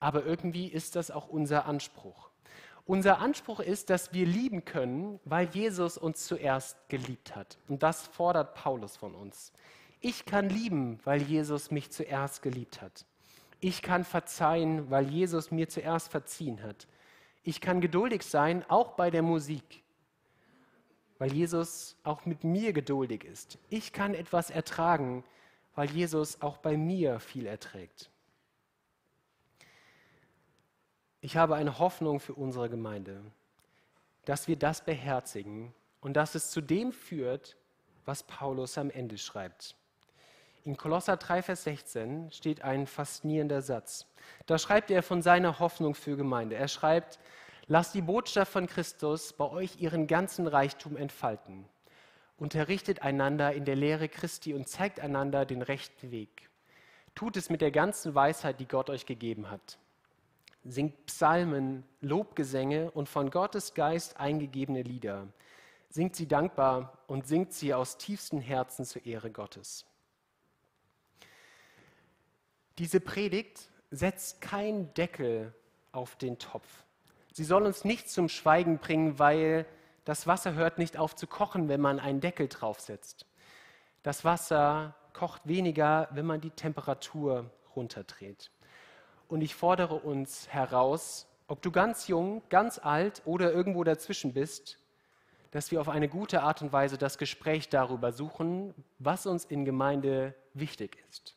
Aber 0.01 0.25
irgendwie 0.25 0.69
ist 0.69 0.97
das 0.97 1.11
auch 1.11 1.29
unser 1.29 1.67
Anspruch. 1.67 2.31
Unser 2.87 3.19
Anspruch 3.19 3.61
ist, 3.61 3.89
dass 3.89 4.13
wir 4.13 4.27
lieben 4.27 4.65
können, 4.65 5.19
weil 5.25 5.49
Jesus 5.49 5.97
uns 5.97 6.27
zuerst 6.27 6.77
geliebt 6.91 7.35
hat. 7.35 7.57
Und 7.67 7.83
das 7.83 8.07
fordert 8.07 8.55
Paulus 8.55 8.97
von 8.97 9.15
uns. 9.15 9.53
Ich 10.01 10.27
kann 10.27 10.51
lieben, 10.51 11.01
weil 11.05 11.23
Jesus 11.23 11.71
mich 11.71 11.91
zuerst 11.91 12.43
geliebt 12.43 12.83
hat. 12.83 13.07
Ich 13.61 13.81
kann 13.81 14.05
verzeihen, 14.05 14.91
weil 14.91 15.09
Jesus 15.09 15.51
mir 15.51 15.71
zuerst 15.71 16.11
verziehen 16.11 16.63
hat. 16.63 16.87
Ich 17.43 17.63
kann 17.63 17.81
geduldig 17.81 18.23
sein, 18.23 18.63
auch 18.69 18.93
bei 18.93 19.11
der 19.11 19.23
Musik, 19.23 19.83
weil 21.19 21.33
Jesus 21.33 21.97
auch 22.05 22.27
mit 22.27 22.45
mir 22.45 22.75
geduldig 22.75 23.25
ist. 23.25 23.57
Ich 23.71 23.95
kann 23.95 24.13
etwas 24.13 24.51
ertragen, 24.51 25.25
weil 25.75 25.91
Jesus 25.91 26.43
auch 26.43 26.59
bei 26.59 26.77
mir 26.77 27.19
viel 27.21 27.47
erträgt. 27.47 28.11
Ich 31.25 31.39
habe 31.39 31.55
eine 31.57 31.79
Hoffnung 31.79 32.21
für 32.21 32.35
unsere 32.35 32.69
Gemeinde, 32.69 33.23
dass 34.27 34.47
wir 34.47 34.57
das 34.57 34.85
beherzigen 34.85 35.73
und 36.03 36.19
dass 36.19 36.35
es 36.35 36.51
zu 36.51 36.61
dem 36.61 36.93
führt, 36.93 37.57
was 38.05 38.25
Paulus 38.25 38.77
am 38.77 38.91
Ende 38.91 39.17
schreibt. 39.17 39.75
In 40.65 40.77
Kolosser 40.77 41.17
3, 41.17 41.41
Vers 41.41 41.65
16 41.65 42.31
steht 42.31 42.61
ein 42.61 42.87
faszinierender 42.87 43.63
Satz. 43.63 44.07
Da 44.45 44.59
schreibt 44.59 44.91
er 44.91 45.03
von 45.03 45.23
seiner 45.23 45.61
Hoffnung 45.61 45.95
für 45.95 46.19
Gemeinde. 46.19 46.57
Er 46.57 46.69
schreibt, 46.69 47.19
lasst 47.69 47.95
die 47.95 48.03
Botschaft 48.03 48.53
von 48.53 48.67
Christus 48.67 49.33
bei 49.33 49.49
euch 49.49 49.81
ihren 49.81 50.07
ganzen 50.07 50.47
Reichtum 50.47 50.95
entfalten. 50.95 51.65
Unterrichtet 52.37 53.01
einander 53.01 53.55
in 53.55 53.65
der 53.65 53.77
Lehre 53.77 54.11
Christi 54.11 54.53
und 54.53 54.69
zeigt 54.69 55.01
einander 55.01 55.47
den 55.47 55.63
rechten 55.63 56.11
Weg. 56.11 56.51
Tut 57.15 57.39
es 57.39 57.49
mit 57.49 57.63
der 57.63 57.71
ganzen 57.71 58.15
Weisheit, 58.15 58.61
die 58.61 58.69
Gott 58.69 58.91
euch 58.91 59.07
gegeben 59.07 59.51
hat. 59.51 59.79
Singt 60.65 61.07
Psalmen, 61.07 61.85
Lobgesänge 62.01 62.91
und 62.91 63.09
von 63.09 63.31
Gottes 63.31 63.75
Geist 63.75 64.19
eingegebene 64.19 64.83
Lieder. 64.83 65.29
Singt 65.91 66.17
sie 66.17 66.27
dankbar 66.27 66.99
und 67.07 67.27
singt 67.27 67.53
sie 67.53 67.75
aus 67.75 67.99
tiefstem 67.99 68.41
Herzen 68.41 68.85
zur 68.85 69.05
Ehre 69.05 69.31
Gottes. 69.31 69.85
Diese 72.79 72.99
Predigt 72.99 73.69
setzt 73.91 74.41
keinen 74.41 74.93
Deckel 74.95 75.55
auf 75.93 76.17
den 76.17 76.39
Topf. 76.39 76.85
Sie 77.33 77.45
soll 77.45 77.65
uns 77.65 77.85
nicht 77.85 78.11
zum 78.11 78.29
Schweigen 78.29 78.79
bringen, 78.79 79.19
weil 79.19 79.67
das 80.05 80.27
Wasser 80.27 80.55
hört 80.55 80.79
nicht 80.79 80.97
auf 80.97 81.15
zu 81.15 81.27
kochen, 81.27 81.69
wenn 81.69 81.81
man 81.81 82.01
einen 82.01 82.21
Deckel 82.21 82.49
draufsetzt. 82.49 83.27
Das 84.03 84.25
Wasser 84.25 84.95
kocht 85.13 85.47
weniger, 85.47 86.09
wenn 86.11 86.27
man 86.27 86.41
die 86.41 86.51
Temperatur 86.51 87.51
runterdreht. 87.75 88.51
Und 89.35 89.41
ich 89.41 89.57
fordere 89.57 89.97
uns 89.97 90.47
heraus, 90.49 91.27
ob 91.49 91.61
du 91.61 91.73
ganz 91.73 92.07
jung, 92.07 92.41
ganz 92.51 92.79
alt 92.79 93.21
oder 93.25 93.53
irgendwo 93.53 93.83
dazwischen 93.83 94.33
bist, 94.33 94.79
dass 95.51 95.73
wir 95.73 95.81
auf 95.81 95.89
eine 95.89 96.09
gute 96.09 96.43
Art 96.43 96.63
und 96.63 96.73
Weise 96.73 96.99
das 96.99 97.19
Gespräch 97.19 97.69
darüber 97.69 98.13
suchen, 98.13 98.75
was 99.01 99.27
uns 99.27 99.45
in 99.45 99.65
Gemeinde 99.65 100.37
wichtig 100.53 100.99
ist. 101.11 101.35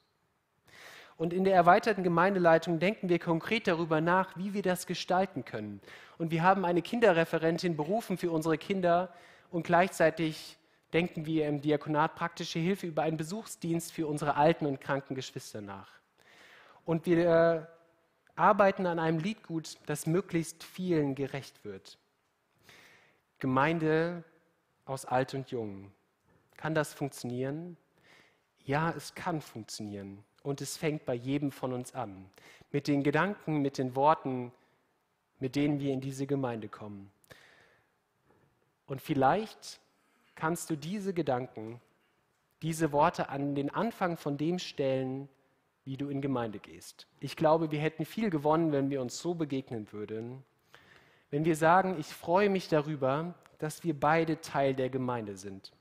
Und 1.18 1.34
in 1.34 1.44
der 1.44 1.56
erweiterten 1.56 2.04
Gemeindeleitung 2.04 2.78
denken 2.78 3.10
wir 3.10 3.18
konkret 3.18 3.66
darüber 3.66 4.00
nach, 4.00 4.38
wie 4.38 4.54
wir 4.54 4.62
das 4.62 4.86
gestalten 4.86 5.44
können. 5.44 5.82
Und 6.20 6.30
wir 6.30 6.44
haben 6.44 6.66
eine 6.66 6.84
Kinderreferentin 6.84 7.76
berufen 7.76 8.20
für 8.20 8.30
unsere 8.30 8.60
Kinder 8.60 9.12
und 9.50 9.66
gleichzeitig 9.66 10.60
denken 10.94 11.26
wir 11.26 11.48
im 11.48 11.62
Diakonat 11.62 12.14
praktische 12.14 12.60
Hilfe 12.60 12.86
über 12.86 13.02
einen 13.02 13.18
Besuchsdienst 13.18 13.92
für 13.92 14.06
unsere 14.06 14.36
alten 14.36 14.68
und 14.68 14.82
kranken 14.82 15.16
Geschwister 15.16 15.62
nach. 15.62 15.90
Und 16.86 17.08
wir 17.08 17.68
arbeiten 18.38 18.86
an 18.86 19.00
einem 19.00 19.20
Liedgut, 19.20 19.78
das 19.86 20.06
möglichst 20.06 20.64
vielen 20.64 21.16
gerecht 21.16 21.66
wird. 21.66 21.98
Gemeinde 23.40 24.24
aus 24.86 25.06
Alt 25.06 25.34
und 25.34 25.52
Jung. 25.52 25.92
Kann 26.56 26.74
das 26.74 26.94
funktionieren? 26.94 27.78
Ja, 28.66 28.92
es 28.92 29.14
kann 29.16 29.42
funktionieren. 29.42 30.24
Und 30.44 30.62
es 30.62 30.78
fängt 30.78 31.06
bei 31.06 31.14
jedem 31.14 31.52
von 31.52 31.74
uns 31.74 31.94
an. 31.94 32.30
Mit 32.72 32.88
den 32.88 33.04
Gedanken, 33.04 33.62
mit 33.62 33.78
den 33.78 33.96
Worten, 33.96 34.52
mit 35.40 35.56
denen 35.56 35.80
wir 35.80 35.94
in 35.94 36.02
diese 36.02 36.26
Gemeinde 36.26 36.68
kommen. 36.68 37.12
Und 38.88 39.02
vielleicht 39.02 39.80
kannst 40.36 40.70
du 40.70 40.76
diese 40.76 41.14
Gedanken, 41.14 41.82
diese 42.62 42.92
Worte 42.92 43.30
an 43.30 43.56
den 43.56 43.70
Anfang 43.70 44.18
von 44.18 44.38
dem 44.38 44.58
stellen, 44.58 45.30
wie 45.88 45.96
du 45.96 46.10
in 46.10 46.20
Gemeinde 46.20 46.60
gehst. 46.60 47.08
Ich 47.22 47.38
glaube, 47.38 47.72
wir 47.72 47.80
hätten 47.80 48.04
viel 48.04 48.30
gewonnen, 48.30 48.74
wenn 48.74 48.90
wir 48.90 49.02
uns 49.02 49.20
so 49.20 49.34
begegnen 49.34 49.88
würden. 49.94 50.44
Wenn 51.32 51.46
wir 51.46 51.56
sagen, 51.56 51.96
ich 51.98 52.08
freue 52.08 52.50
mich 52.50 52.68
darüber, 52.68 53.34
dass 53.58 53.86
wir 53.86 53.98
beide 53.98 54.42
Teil 54.42 54.76
der 54.76 54.90
Gemeinde 54.90 55.38
sind. 55.38 55.72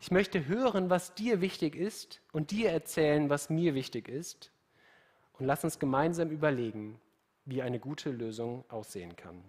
Ich 0.00 0.10
möchte 0.10 0.46
hören, 0.46 0.88
was 0.88 1.14
dir 1.14 1.42
wichtig 1.42 1.76
ist 1.76 2.22
und 2.32 2.50
dir 2.50 2.70
erzählen, 2.70 3.28
was 3.28 3.50
mir 3.50 3.74
wichtig 3.74 4.08
ist. 4.08 4.50
Und 5.34 5.44
lass 5.44 5.62
uns 5.62 5.78
gemeinsam 5.78 6.30
überlegen, 6.30 6.98
wie 7.44 7.60
eine 7.60 7.78
gute 7.78 8.10
Lösung 8.10 8.64
aussehen 8.70 9.14
kann. 9.14 9.44